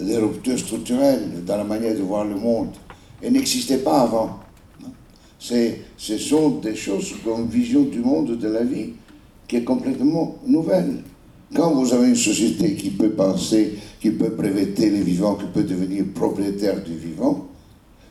[0.00, 2.70] des ruptures structurelles dans la manière de voir le monde,
[3.22, 4.40] et n'existaient pas avant.
[5.38, 8.90] Ce sont des choses comme vision du monde, de la vie,
[9.46, 11.02] qui est complètement nouvelle.
[11.54, 15.64] Quand vous avez une société qui peut penser, qui peut breveter les vivants, qui peut
[15.64, 17.48] devenir propriétaire du vivant,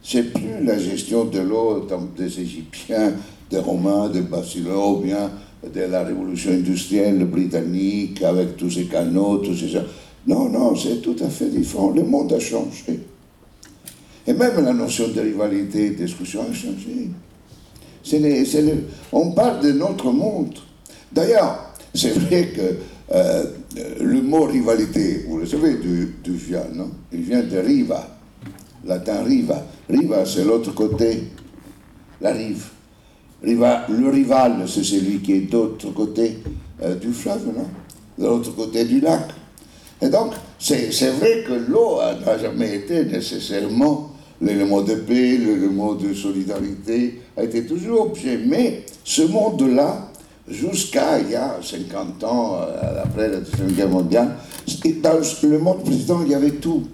[0.03, 3.13] c'est plus la gestion de l'eau des Égyptiens,
[3.49, 5.31] des Romains, des Basileaux, bien
[5.63, 9.77] de la révolution industrielle britannique avec tous ces canaux, tous ces...
[10.27, 11.91] Non, non, c'est tout à fait différent.
[11.91, 12.99] Le monde a changé.
[14.25, 17.09] Et même la notion de rivalité, d'exclusion a changé.
[19.11, 20.55] On parle de notre monde.
[21.11, 22.77] D'ailleurs, c'est vrai que
[23.13, 23.45] euh,
[24.01, 25.75] le mot rivalité, vous le savez
[26.23, 26.91] d'où vient, non?
[27.13, 28.17] Il vient de riva,
[28.85, 29.65] latin riva.
[29.89, 31.23] Riva, c'est l'autre côté,
[32.19, 32.65] la rive.
[33.43, 36.39] Le rival, c'est celui qui est d'autre côté
[36.83, 37.67] euh, du fleuve, non?
[38.17, 39.29] De l'autre côté du lac.
[40.01, 46.13] Et donc, c'est vrai que l'eau n'a jamais été nécessairement l'élément de paix, l'élément de
[46.13, 48.39] solidarité, a été toujours objet.
[48.45, 50.06] Mais ce monde-là,
[50.47, 54.35] jusqu'à il y a 50 ans, euh, après la Deuxième Guerre mondiale,
[55.01, 56.87] dans le monde président, il y avait tout.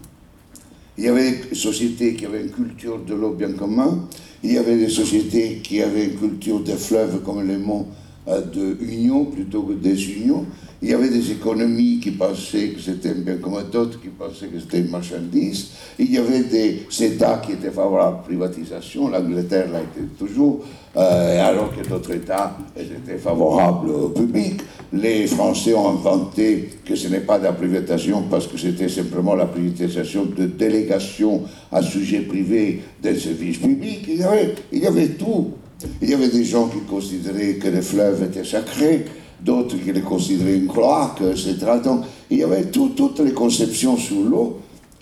[0.97, 4.07] Il y avait des sociétés qui avaient une culture de l'eau bien commun,
[4.43, 7.87] il y avait des sociétés qui avaient une culture des fleuves comme les monts
[8.27, 10.45] de union plutôt que désunion.
[10.81, 14.47] Il y avait des économies qui pensaient que c'était un bien commun, d'autres qui pensaient
[14.47, 15.69] que c'était une marchandise.
[15.97, 19.07] Il y avait des États qui étaient favorables à la privatisation.
[19.07, 20.59] L'Angleterre l'a été toujours,
[20.97, 24.61] euh, alors que d'autres États étaient favorables au public.
[24.91, 29.35] Les Français ont inventé que ce n'est pas de la privatisation parce que c'était simplement
[29.35, 34.03] la privatisation de délégations à sujet privé des services publics.
[34.07, 35.53] Il y avait, il y avait tout.
[36.01, 39.05] Il y avait des gens qui considéraient que les fleuves étaient sacrés
[39.43, 41.57] d'autres qui les considéraient une cloaque, etc.
[41.83, 44.59] Donc, il y avait toutes les conceptions sur l'eau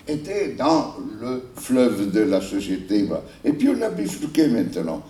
[0.08, 3.08] étaient dans le fleuve de la société.
[3.44, 5.02] Et puis on a bifurqué maintenant.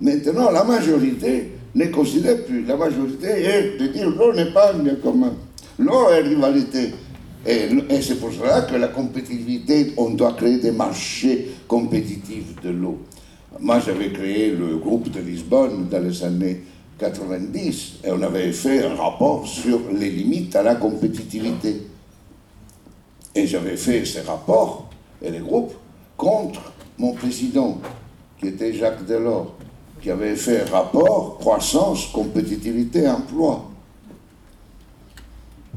[0.00, 2.64] Maintenant, la majorité ne considère plus.
[2.64, 5.34] La majorité est de dire l'eau n'est pas un bien commun.
[5.78, 6.94] L'eau est rivalité.
[7.46, 12.70] Et, et c'est pour cela que la compétitivité, on doit créer des marchés compétitifs de
[12.70, 12.98] l'eau.
[13.60, 16.62] Moi, j'avais créé le groupe de Lisbonne dans les années
[16.98, 21.82] 90 et on avait fait un rapport sur les limites à la compétitivité.
[23.34, 24.90] Et j'avais fait ces rapports
[25.22, 25.74] et les groupes
[26.16, 27.80] contre mon président,
[28.38, 29.54] qui était Jacques Delors,
[30.00, 33.70] qui avait fait un rapport croissance, compétitivité, emploi.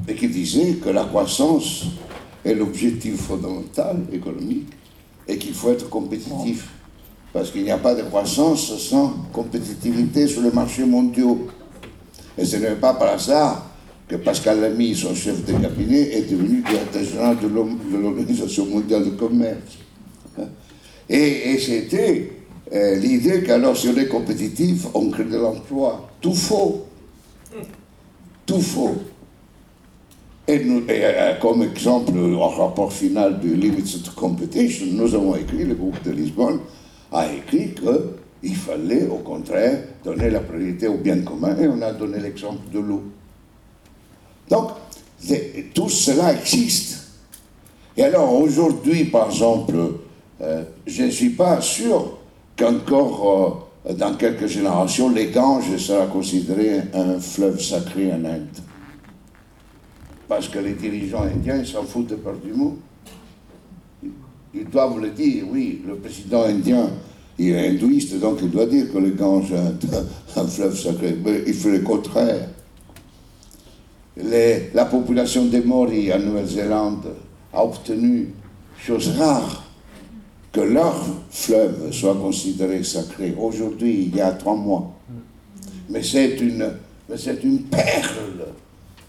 [0.08, 1.86] Et qui disait que la croissance
[2.44, 4.70] est l'objectif fondamental économique
[5.28, 6.70] et qu'il faut être compétitif
[7.38, 11.46] parce qu'il n'y a pas de croissance sans compétitivité sur les marchés mondiaux.
[12.36, 13.70] Et ce n'est pas par hasard
[14.08, 17.48] que Pascal Lamy, son chef de cabinet, est devenu directeur général de
[17.96, 19.78] l'Organisation mondiale du commerce.
[21.08, 22.32] Et, c'était
[22.74, 26.10] euh, l'idée qu'alors, si on est compétitif, on crée de l'emploi.
[26.20, 26.88] Tout faux.
[28.48, 28.96] Tout faux.
[30.48, 30.60] Et,
[30.90, 36.02] euh, comme exemple, au rapport final de Limits of Competition, nous avons écrit, le groupe
[36.04, 36.62] de Lisbonne,
[37.12, 41.94] a écrit qu'il fallait au contraire donner la priorité au bien commun et on a
[41.94, 43.04] donné l'exemple de l'eau.
[44.50, 44.72] Donc,
[45.74, 47.08] tout cela existe.
[47.96, 49.76] Et alors aujourd'hui, par exemple,
[50.42, 52.20] euh, je ne suis pas sûr
[52.56, 58.48] qu'encore euh, dans quelques générations, les Ganges sera considéré un fleuve sacré en Inde.
[60.28, 62.76] Parce que les dirigeants indiens s'en foutent éperdument.
[64.54, 66.90] Ils doivent le dire, oui, le président indien,
[67.38, 71.16] il est hindouiste, donc il doit dire que le Gange est un, fleuve sacré.
[71.24, 72.48] Mais il fait le contraire.
[74.16, 77.14] la population des Maoris en Nouvelle-Zélande
[77.54, 78.30] a obtenu,
[78.80, 79.64] chose rare,
[80.52, 83.36] que leur fleuve soit considéré sacré.
[83.40, 84.94] Aujourd'hui, il y a trois mois.
[85.90, 86.72] Mais c'est une,
[87.16, 88.48] c'est une perle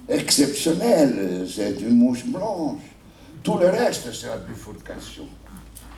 [0.09, 2.80] exceptionnelle, c'est une mouche blanche.
[3.43, 5.24] Tout le reste, c'est la bifurcation.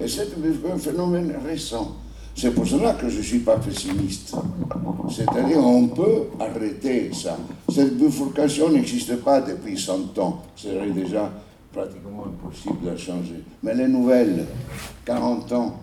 [0.01, 0.29] Et c'est
[0.73, 1.97] un phénomène récent.
[2.35, 4.35] C'est pour cela que je ne suis pas pessimiste.
[5.11, 7.37] C'est-à-dire on peut arrêter ça.
[7.73, 10.43] Cette bifurcation n'existe pas depuis 100 ans.
[10.57, 11.31] C'est déjà
[11.73, 13.45] pratiquement impossible de changer.
[13.63, 14.47] Mais les nouvelles,
[15.05, 15.81] 40 ans,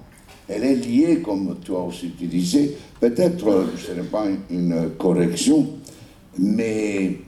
[0.47, 5.67] elle est liée, comme toi aussi tu disais, peut-être ce n'est pas une correction,
[6.39, 7.19] mais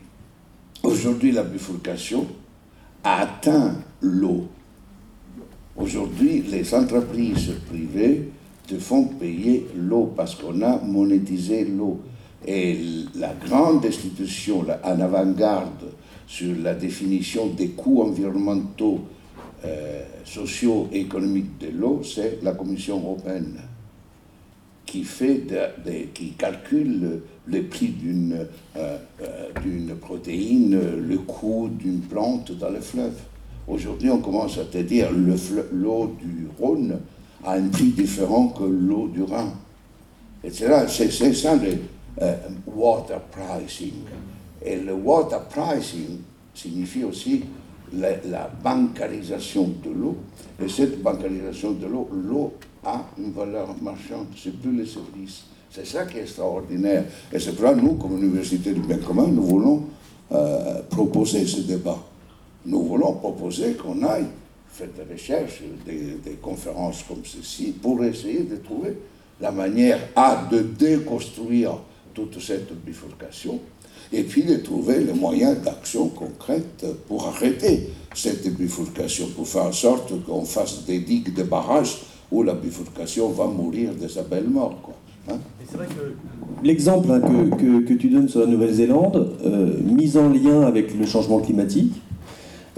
[0.81, 2.25] aujourd'hui la bifurcation
[3.03, 4.47] a atteint l'eau.
[5.75, 8.29] Aujourd'hui, les entreprises privées
[8.67, 12.01] te font payer l'eau parce qu'on a monétisé l'eau.
[12.45, 12.77] Et
[13.15, 15.91] la grande institution en avant-garde
[16.27, 19.01] sur la définition des coûts environnementaux,
[19.65, 23.59] euh, sociaux et économiques de l'eau, c'est la Commission européenne
[24.85, 25.43] qui, fait
[26.13, 28.45] qui calcule le prix d'une
[28.77, 33.19] euh, euh, protéine, le coût d'une plante dans le fleuve.
[33.69, 36.99] Aujourd'hui, on commence à te dire l'eau du Rhône
[37.43, 39.53] a un prix différent que l'eau du Rhin.
[40.43, 41.77] C'est ça le
[42.21, 43.93] euh, water pricing.
[44.65, 46.17] Et le water pricing
[46.55, 47.43] signifie aussi
[47.93, 50.17] la, la bancarisation de l'eau.
[50.63, 52.53] Et cette bancarisation de l'eau, l'eau
[52.83, 55.43] a une valeur marchande, c'est plus les services.
[55.69, 57.05] C'est ça qui est extraordinaire.
[57.31, 59.83] Et c'est pourquoi nous, comme Université du bien commun, nous voulons
[60.31, 61.99] euh, proposer ce débat.
[62.65, 64.27] Nous voulons proposer qu'on aille
[64.71, 68.97] faites des recherches, des, conférences comme ceci, pour essayer de trouver
[69.41, 71.73] la manière, A, de déconstruire
[72.13, 73.59] toute cette bifurcation,
[74.11, 79.71] et puis de trouver les moyens d'action concrète pour arrêter cette bifurcation, pour faire en
[79.71, 81.97] sorte qu'on fasse des digues de barrages
[82.31, 84.81] où la bifurcation va mourir de sa belle mort.
[84.81, 84.95] Quoi.
[85.29, 85.39] Hein.
[85.69, 90.29] c'est vrai que l'exemple hein, que, que, tu donnes sur la Nouvelle-Zélande, euh, mis en
[90.29, 91.93] lien avec le changement climatique,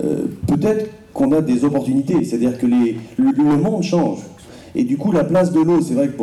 [0.03, 4.19] euh, peut-être qu'on a des opportunités, c'est-à-dire que le, monde change.
[4.75, 6.13] Et du coup, la place de l'eau, c'est vrai que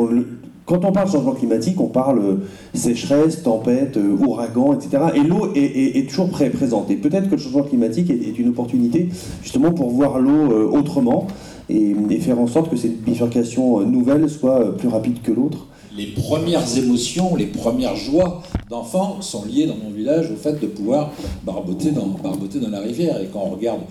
[0.65, 2.35] quand on parle changement climatique, on parle euh,
[2.73, 5.03] sécheresse, tempête, euh, ouragan, etc.
[5.15, 6.89] Et l'eau est, toujours présente.
[6.89, 9.09] Et peut-être que le changement climatique est, une opportunité
[9.43, 11.27] justement pour voir l'eau autrement
[11.69, 15.67] et, faire en sorte que cette bifurcation nouvelle soit plus rapide que l'autre.
[15.99, 20.67] Les premières émotions, les premières joies d'enfants sont liées dans mon village au fait de
[20.67, 21.11] pouvoir
[21.43, 23.21] barboter dans, la rivière.
[23.21, 23.81] Et quand on regarde,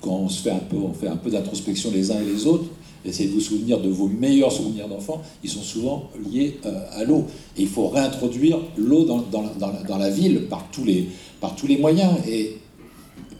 [0.00, 2.66] quand on fait un peu, d'introspection les uns et les autres,
[3.04, 7.02] essayez de vous souvenir de vos meilleurs souvenirs d'enfants, ils sont souvent liés euh, à
[7.02, 7.24] l'eau.
[7.58, 11.08] Il faut réintroduire l'eau dans, la ville par tous les,
[11.40, 12.12] par tous les moyens.
[12.28, 12.58] Et,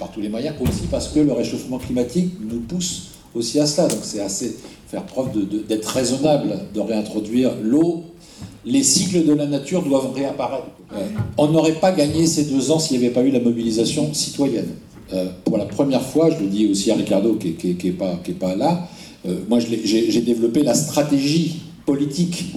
[0.01, 3.87] par tous les moyens aussi parce que le réchauffement climatique nous pousse aussi à cela.
[3.87, 4.57] Donc c'est assez
[4.95, 5.31] faire preuve
[5.69, 8.05] d'être raisonnable, de réintroduire l'eau.
[8.65, 10.69] Les cycles de la nature doivent réapparaître.
[10.95, 11.03] Euh,
[11.37, 14.69] on n'aurait pas gagné ces deux ans s'il n'y avait pas eu la mobilisation citoyenne.
[15.13, 18.89] Euh, pour la première fois, je le dis aussi à Ricardo qui n'est pas, là,
[19.27, 22.55] euh, moi, j'ai développé la stratégie politique,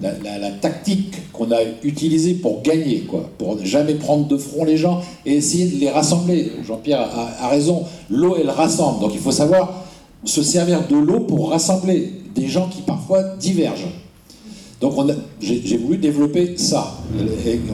[0.00, 4.76] la, tactique qu'on a utilisée pour gagner, quoi, pour ne jamais prendre de front les
[4.76, 6.52] gens et essayer de les rassembler.
[6.64, 7.00] Jean-Pierre
[7.40, 9.00] a, raison, l'eau, elle rassemble.
[9.00, 9.89] Donc il faut savoir
[10.24, 13.92] se servir de l'eau pour rassembler des gens qui parfois divergent.
[14.80, 14.94] Donc
[15.40, 16.98] j'ai voulu développer ça.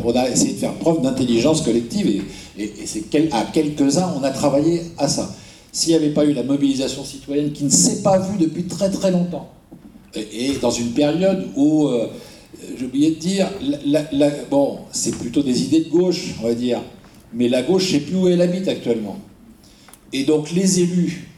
[0.04, 2.24] On a essayé de faire preuve d'intelligence collective
[2.58, 2.72] et,
[3.32, 5.34] à quelques-uns, on a travaillé à ça
[5.76, 8.90] s'il n'y avait pas eu la mobilisation citoyenne qui ne s'est pas vue depuis très
[8.90, 9.50] très longtemps,
[10.14, 12.06] et, dans une période où, euh,
[12.78, 13.50] j'ai oublié de dire,
[14.50, 16.80] bon, c'est plutôt des idées de gauche, on va dire,
[17.34, 19.18] mais la gauche, ne sais plus où elle habite actuellement.
[20.14, 21.28] Et donc les élus,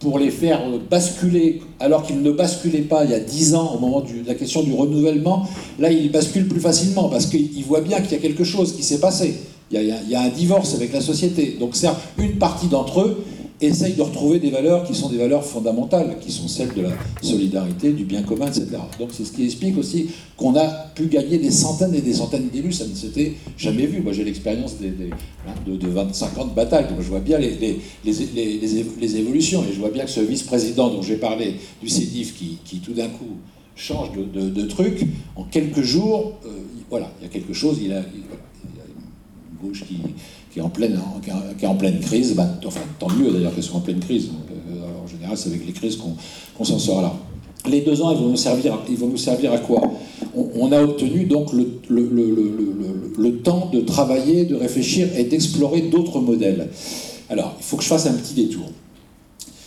[0.00, 3.78] pour les faire basculer, alors qu'ils ne basculaient pas il y a dix ans au
[3.78, 8.00] moment de la question du renouvellement, là ils basculent plus facilement parce qu'ils voient bien
[8.00, 9.34] qu'il y a quelque chose qui s'est passé.
[9.72, 11.56] Il y, a, un divorce avec la société.
[11.58, 11.88] Donc c'est
[12.18, 13.24] une partie d'entre eux
[13.60, 16.90] essaye de retrouver des valeurs qui sont des valeurs fondamentales, qui sont celles de la
[17.22, 18.66] solidarité, du bien commun, etc.
[18.98, 22.48] Donc c'est ce qui explique aussi qu'on a pu gagner des centaines et des centaines
[22.48, 24.02] d'élus, ça ne s'était jamais vu.
[24.02, 29.16] Moi j'ai l'expérience hein, de, de 25 ans de bataille, donc je vois bien les,
[29.16, 32.92] évolutions, et je vois bien que ce vice-président dont j'ai parlé, du CEDIF, qui, tout
[32.92, 33.36] d'un coup
[33.74, 36.48] change de, truc, en quelques jours, euh,
[36.90, 39.98] voilà, il y a quelque chose, il il a une gauche qui
[40.56, 44.30] qui est en pleine, crise, bah, enfin tant mieux d'ailleurs qu'elle soit en pleine crise.
[44.70, 47.12] Euh, en général, c'est avec les crises qu'on s'en sort là.
[47.68, 49.82] Les deux ans, ils vont nous servir, ils vont nous servir à quoi?
[50.34, 56.70] On, a obtenu donc le, temps de travailler, de réfléchir et d'explorer d'autres modèles.
[57.28, 58.66] Alors, il faut que je fasse un petit détour.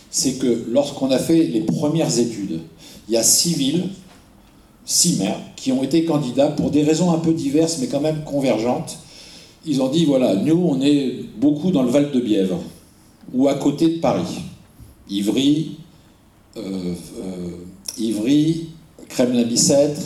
[0.10, 2.62] C'est que lorsqu'on a fait les premières études,
[3.08, 3.90] il y a six villes,
[4.86, 8.24] six maires, qui ont été candidats pour des raisons un peu diverses mais quand même
[8.24, 8.98] convergentes
[9.66, 12.62] ils ont dit voilà, nous, on est beaucoup dans le Val de Bièvre,
[13.34, 14.40] ou à côté de Paris.
[15.10, 15.72] Ivry,
[16.58, 17.50] euh, euh,
[17.98, 18.68] Ivry,
[19.10, 20.02] Kremlin-Bicêtre,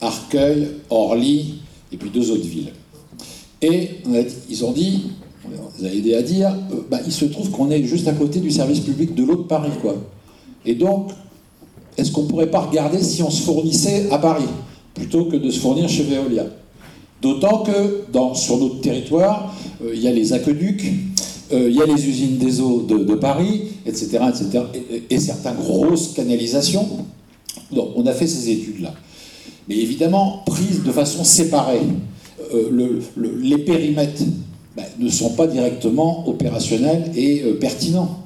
[0.00, 1.54] Arcueil, Orly,
[1.90, 2.72] et puis deux autres villes.
[3.60, 3.90] Et
[4.48, 5.04] ils ont dit,
[5.44, 8.12] on les a aidés à dire, euh, bah, il se trouve qu'on est juste à
[8.12, 9.94] côté du service public de l'eau de Paris, quoi.
[10.64, 11.10] Et donc,
[11.96, 14.48] est-ce qu'on ne pourrait pas regarder si on se fournissait à Paris,
[14.94, 16.46] plutôt que de se fournir chez Veolia?
[17.22, 18.04] D'autant que
[18.34, 19.54] sur notre territoire,
[19.84, 20.84] euh, il y a les aqueducs,
[21.52, 24.64] euh, il y a les usines des eaux de, Paris, etc., etc.,
[25.08, 26.88] et, certaines grosses canalisations.
[27.70, 28.92] Donc, on a fait ces études-là.
[29.68, 31.86] Mais évidemment, prises de façon séparée,
[32.52, 34.24] euh, les périmètres
[34.76, 38.18] ben, ne sont pas directement opérationnels et pertinents.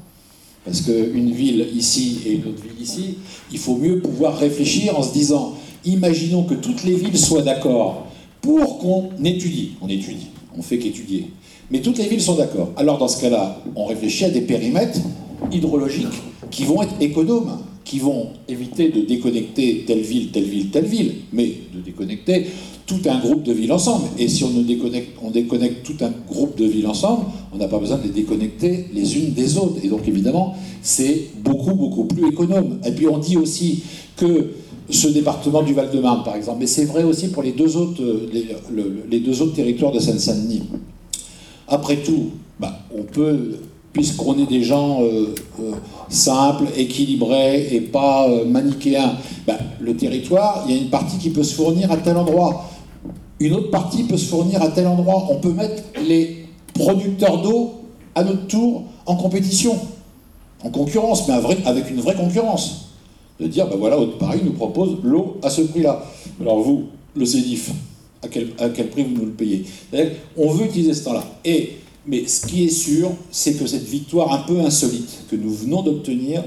[0.65, 3.19] Parce qu'une ville ici et une autre ville ici,
[3.53, 8.06] il faut mieux pouvoir réfléchir en se disant, imaginons que toutes les villes soient d'accord
[8.47, 9.71] pour qu'on étudie.
[9.83, 11.33] On étudie, on fait qu'étudier.
[11.73, 12.71] Mais toutes les villes sont d'accord.
[12.77, 15.01] Alors dans ce cas-là, on réfléchit à des périmètres
[15.51, 16.07] hydrologiques
[16.53, 21.15] qui vont être économes, qui vont éviter de déconnecter telle ville, telle ville, telle ville,
[21.33, 22.47] mais de déconnecter
[22.87, 24.07] tout un groupe de villes ensemble.
[24.17, 27.67] Et si on, ne déconnecte, on déconnecte tout un groupe de villes ensemble, on n'a
[27.67, 29.81] pas besoin de les déconnecter les unes des autres.
[29.83, 32.79] Et donc évidemment, c'est beaucoup, beaucoup plus économe.
[32.87, 33.83] Et puis on dit aussi
[34.17, 34.53] que
[34.91, 36.59] ce département du Val-de-Marne, par exemple.
[36.61, 38.29] Mais c'est vrai aussi pour les deux autres, euh,
[39.11, 40.63] les, deux autres territoires de Seine-Saint-Denis.
[41.69, 42.31] Après tout,
[42.61, 43.59] bah, on peut,
[43.93, 45.73] puisqu'on est des gens euh, euh,
[46.09, 49.15] simples, équilibrés et pas manichéens,
[49.47, 52.67] bah, le territoire, il y a une partie qui peut se fournir à tel endroit.
[53.41, 55.27] Une autre partie peut se fournir à tel endroit.
[55.31, 57.73] On peut mettre les producteurs d'eau
[58.15, 59.77] à notre tour en compétition,
[60.65, 61.35] en concurrence, mais
[61.67, 62.86] avec une vraie concurrence
[63.41, 66.05] de dire, ben voilà, Paris nous propose l'eau à ce prix-là.
[66.41, 66.85] Alors vous,
[67.15, 67.71] le CEDIF,
[68.23, 69.65] à quel, à quel prix vous nous le payez?
[70.37, 71.25] On veut utiliser ce temps-là.
[72.07, 75.83] Mais ce qui est sûr, c'est que cette victoire un peu insolite que nous venons
[75.83, 76.43] d'obtenir,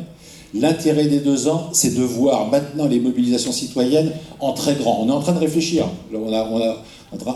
[0.54, 5.00] L'intérêt des deux ans, c'est de voir maintenant les mobilisations citoyennes en très grand.
[5.02, 5.86] On est en train de réfléchir.
[6.12, 6.84] On a, on a,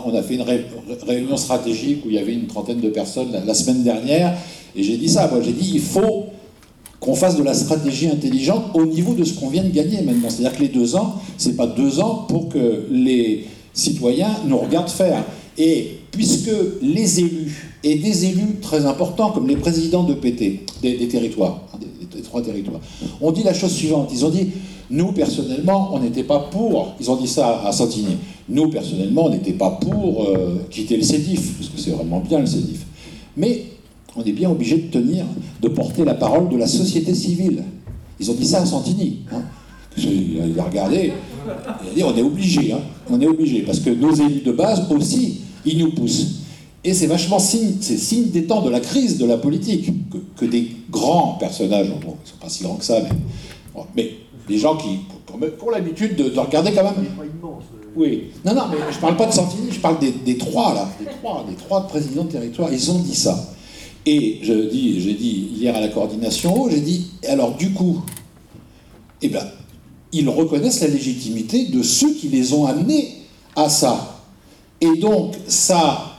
[0.04, 0.44] on a fait une
[1.06, 4.36] réunion stratégique où il y avait une trentaine de personnes la, semaine dernière,
[4.74, 5.28] et j'ai dit ça.
[5.28, 6.26] Moi, j'ai dit il faut
[7.04, 10.30] qu'on fasse de la stratégie intelligente au niveau de ce qu'on vient de gagner maintenant.
[10.30, 13.44] C'est-à-dire que les deux ans, c'est pas deux ans pour que les
[13.74, 15.22] citoyens nous regardent faire.
[15.58, 16.50] Et puisque
[16.80, 21.78] les élus, et des élus très importants comme les présidents de PT, des, territoires, hein,
[22.14, 22.80] des, trois territoires,
[23.20, 24.08] ont dit la chose suivante.
[24.12, 24.48] Ils ont dit,
[24.88, 28.16] nous personnellement, on n'était pas pour, ils ont dit ça à Santigny,
[28.48, 32.38] nous personnellement, on n'était pas pour euh, quitter le CEDIF, parce que c'est vraiment bien
[32.38, 32.86] le CEDIF.
[33.36, 33.64] Mais
[34.16, 35.24] on est bien obligé de tenir,
[35.60, 37.64] de porter la parole de la société civile.
[38.20, 39.20] Ils ont dit ça à Santigny.
[39.32, 39.42] Hein.
[39.96, 41.12] Il a regardé,
[41.84, 42.80] il a dit on est obligé, hein.
[43.10, 46.40] on est obligé, parce que nos élus de base aussi, ils nous poussent.
[46.82, 49.90] Et c'est vachement signe, c'est signe des temps de la crise de la politique,
[50.36, 53.00] que, des grands personnages, ils ne sont pas si grands que ça,
[53.96, 54.98] mais, des gens qui
[55.32, 57.06] ont l'habitude de, regarder quand même.
[57.96, 58.24] Oui.
[58.44, 61.06] Non, non, mais je ne parle pas de Santini, je parle des, trois, là, des
[61.06, 63.53] trois, des trois présidents de territoire, ils ont dit ça.
[64.06, 68.02] Et je dis, j'ai dit hier à la coordination, j'ai dit, alors du coup,
[69.22, 69.46] eh bien,
[70.12, 73.08] ils reconnaissent la légitimité de ceux qui les ont amenés
[73.56, 74.22] à ça.
[74.80, 76.18] Et donc, ça,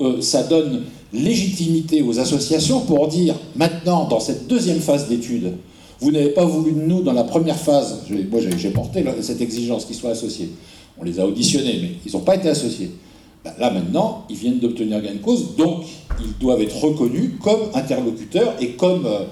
[0.00, 5.54] euh, ça donne légitimité aux associations pour dire, maintenant, dans cette deuxième phase d'étude,
[6.00, 9.84] vous n'avez pas voulu de nous dans la première phase, moi j'ai porté cette exigence
[9.84, 10.50] qu'ils soient associés.
[10.98, 12.90] On les a auditionnés, mais ils n'ont pas été associés.
[13.44, 15.84] Ben là maintenant, ils viennent d'obtenir gain de cause, donc
[16.18, 19.24] ils doivent être reconnus comme interlocuteurs et comme euh,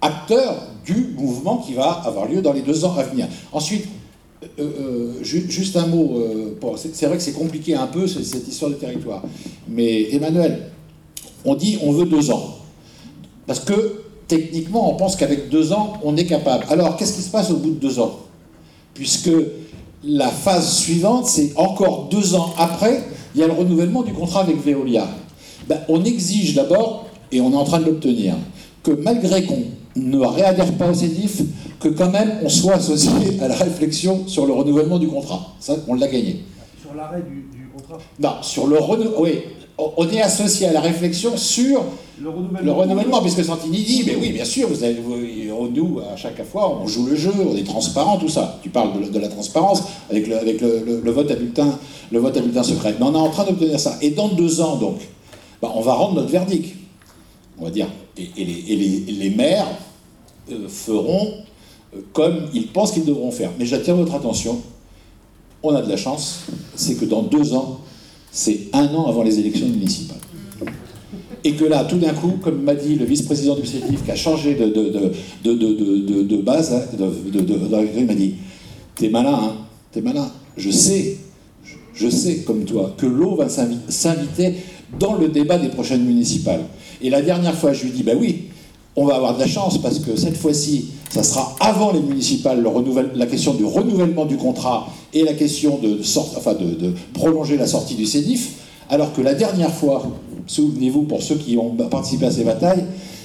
[0.00, 3.28] acteurs du mouvement qui va avoir lieu dans les deux ans à venir.
[3.52, 3.86] Ensuite,
[4.58, 6.20] euh, euh, juste un mot,
[6.76, 9.22] c'est vrai que c'est compliqué un peu cette histoire de territoire,
[9.68, 10.70] mais Emmanuel,
[11.44, 12.56] on dit on veut deux ans,
[13.46, 16.64] parce que techniquement on pense qu'avec deux ans on est capable.
[16.70, 18.18] Alors qu'est-ce qui se passe au bout de deux ans?
[18.94, 19.30] Puisque
[20.02, 23.04] la phase suivante, c'est encore deux ans après,
[23.34, 25.06] il y a le renouvellement du contrat avec Veolia.
[25.68, 28.34] Ben, on exige d'abord, et on est en train de l'obtenir,
[28.82, 29.62] que malgré qu'on
[29.96, 31.42] ne réadhère pas au CEDIF,
[31.78, 35.54] que quand même on soit associé à la réflexion sur le renouvellement du contrat.
[35.60, 36.44] Ça, on l'a gagné.
[36.80, 39.20] Sur l'arrêt du, contrat Non, sur le renouvellement.
[39.20, 39.40] Oui,
[39.96, 41.84] on est associé à la réflexion sur
[42.20, 44.96] le renouvellement, puisque Santini dit, mais oui, bien sûr, vous avez,
[45.74, 48.58] nous, à chaque fois, on joue le jeu, on est transparent, tout ça.
[48.62, 51.78] Tu parles de, la transparence avec, le, avec le, vote à bulletin,
[52.10, 52.96] le vote à bulletin secret.
[52.98, 53.98] Mais on est en train d'obtenir ça.
[54.02, 54.98] Et dans deux ans, donc,
[55.62, 56.76] bah, on va rendre notre verdict,
[57.58, 57.88] on va dire.
[58.16, 59.66] Et, les, maires
[60.50, 61.34] euh, feront
[61.94, 63.50] euh, comme ils pensent qu'ils devront faire.
[63.58, 64.60] Mais j'attire votre attention,
[65.62, 67.80] on a de la chance, c'est que dans deux ans,
[68.30, 70.18] c'est un an avant les élections municipales.
[71.42, 74.16] Et que là, tout d'un coup, comme m'a dit le vice-président du CETIF, qui a
[74.16, 76.82] changé de, de, de, base, hein,
[77.96, 78.34] il m'a dit
[78.94, 79.56] T'es malin, hein
[79.90, 80.30] T'es malin.
[80.58, 81.16] Je sais,
[82.00, 84.54] je sais, comme toi, que l'eau va s'inviter
[84.98, 86.62] dans le débat des prochaines municipales.
[87.02, 88.44] Et la dernière fois, je lui dis Bah oui,
[88.96, 92.64] on va avoir de la chance parce que cette fois-ci, ça sera avant les municipales,
[93.14, 98.06] la question du renouvellement du contrat et la question de, de, prolonger la sortie du
[98.06, 98.54] CEDIF,
[98.88, 100.02] alors que la dernière fois,
[100.46, 102.84] souvenez-vous, pour ceux qui ont participé à ces batailles,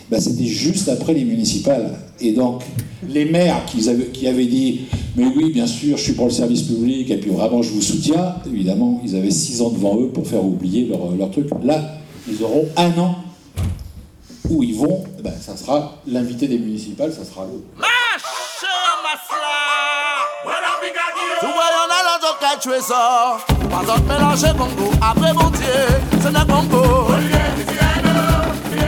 [0.10, 2.00] bah, c'était juste après les municipales.
[2.20, 2.64] Et donc,
[3.08, 4.82] les maires qui avaient, dit
[5.16, 7.82] Mais oui, bien sûr, je suis pour le service public, et puis vraiment, je vous
[7.82, 11.48] soutiens, évidemment, ils avaient six ans devant eux pour faire oublier leur, leur truc.
[11.64, 12.00] Là,
[12.30, 13.16] ils auront un an
[14.50, 17.66] où ils vont, ben, ça sera l'invité des municipales, ça sera l'autre.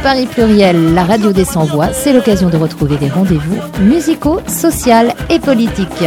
[0.04, 5.40] Paris Pluriel, la radio des sans-voix, c'est l'occasion de retrouver des rendez-vous musicaux, sociaux et
[5.40, 6.04] politiques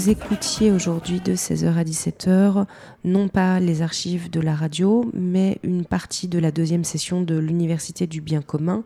[0.00, 2.64] vous écoutiez aujourd'hui de 16h à 17h,
[3.04, 7.36] non pas les archives de la radio, mais une partie de la deuxième session de
[7.36, 8.82] l'Université du bien commun,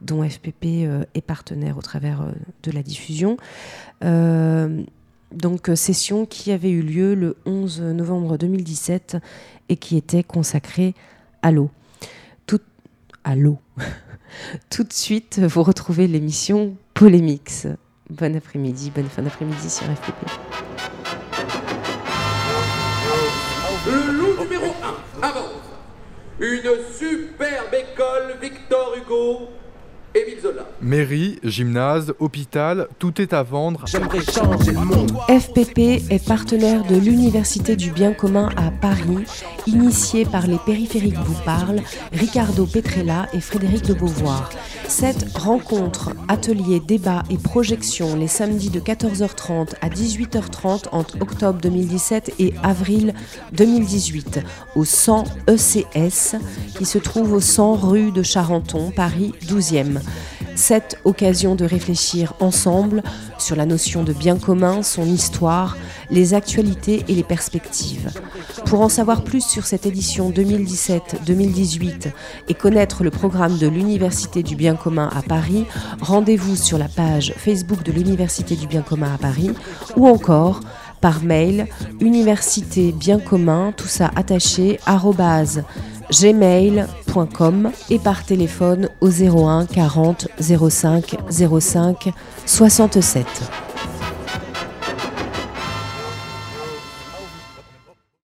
[0.00, 2.32] dont FPP euh, est partenaire au travers euh,
[2.64, 3.36] de la diffusion.
[4.02, 4.82] Euh,
[5.30, 9.18] donc session qui avait eu lieu le 11 novembre 2017
[9.68, 10.94] et qui était consacrée
[11.42, 11.70] à l'eau.
[13.28, 13.58] À l'eau.
[14.70, 17.66] Tout de suite, vous retrouvez l'émission Polémix.
[18.08, 20.30] Bon après-midi, bonne fin d'après-midi sur FPP.
[23.84, 24.72] Le loup numéro
[25.20, 25.50] 1 avance.
[26.38, 29.48] Une superbe école Victor Hugo
[30.16, 30.66] Émile Zola.
[30.80, 33.84] Mairie, gymnase, hôpital, tout est à vendre.
[33.86, 35.12] J'aimerais changer le monde.
[35.28, 39.24] FPP est partenaire de l'Université du bien commun à Paris,
[39.66, 44.48] initié par les périphériques vous parlent, Ricardo Petrella et Frédéric de Beauvoir.
[44.88, 52.34] Cette rencontre, atelier, débat et projection les samedis de 14h30 à 18h30 entre octobre 2017
[52.38, 53.12] et avril
[53.52, 54.40] 2018
[54.76, 56.36] au 100 ECS
[56.78, 60.00] qui se trouve au 100 rue de Charenton, Paris 12e.
[60.54, 63.02] Cette occasion de réfléchir ensemble
[63.38, 65.76] sur la notion de bien commun, son histoire,
[66.10, 68.10] les actualités et les perspectives.
[68.64, 72.10] Pour en savoir plus sur cette édition 2017-2018
[72.48, 75.66] et connaître le programme de l'Université du bien commun à Paris,
[76.00, 79.50] rendez-vous sur la page Facebook de l'Université du bien commun à Paris
[79.96, 80.60] ou encore
[81.06, 81.68] par mail
[82.00, 84.80] université bien commun, tout ça attaché,
[86.10, 92.12] gmail.com et par téléphone au 01 40 05 05
[92.44, 93.24] 67.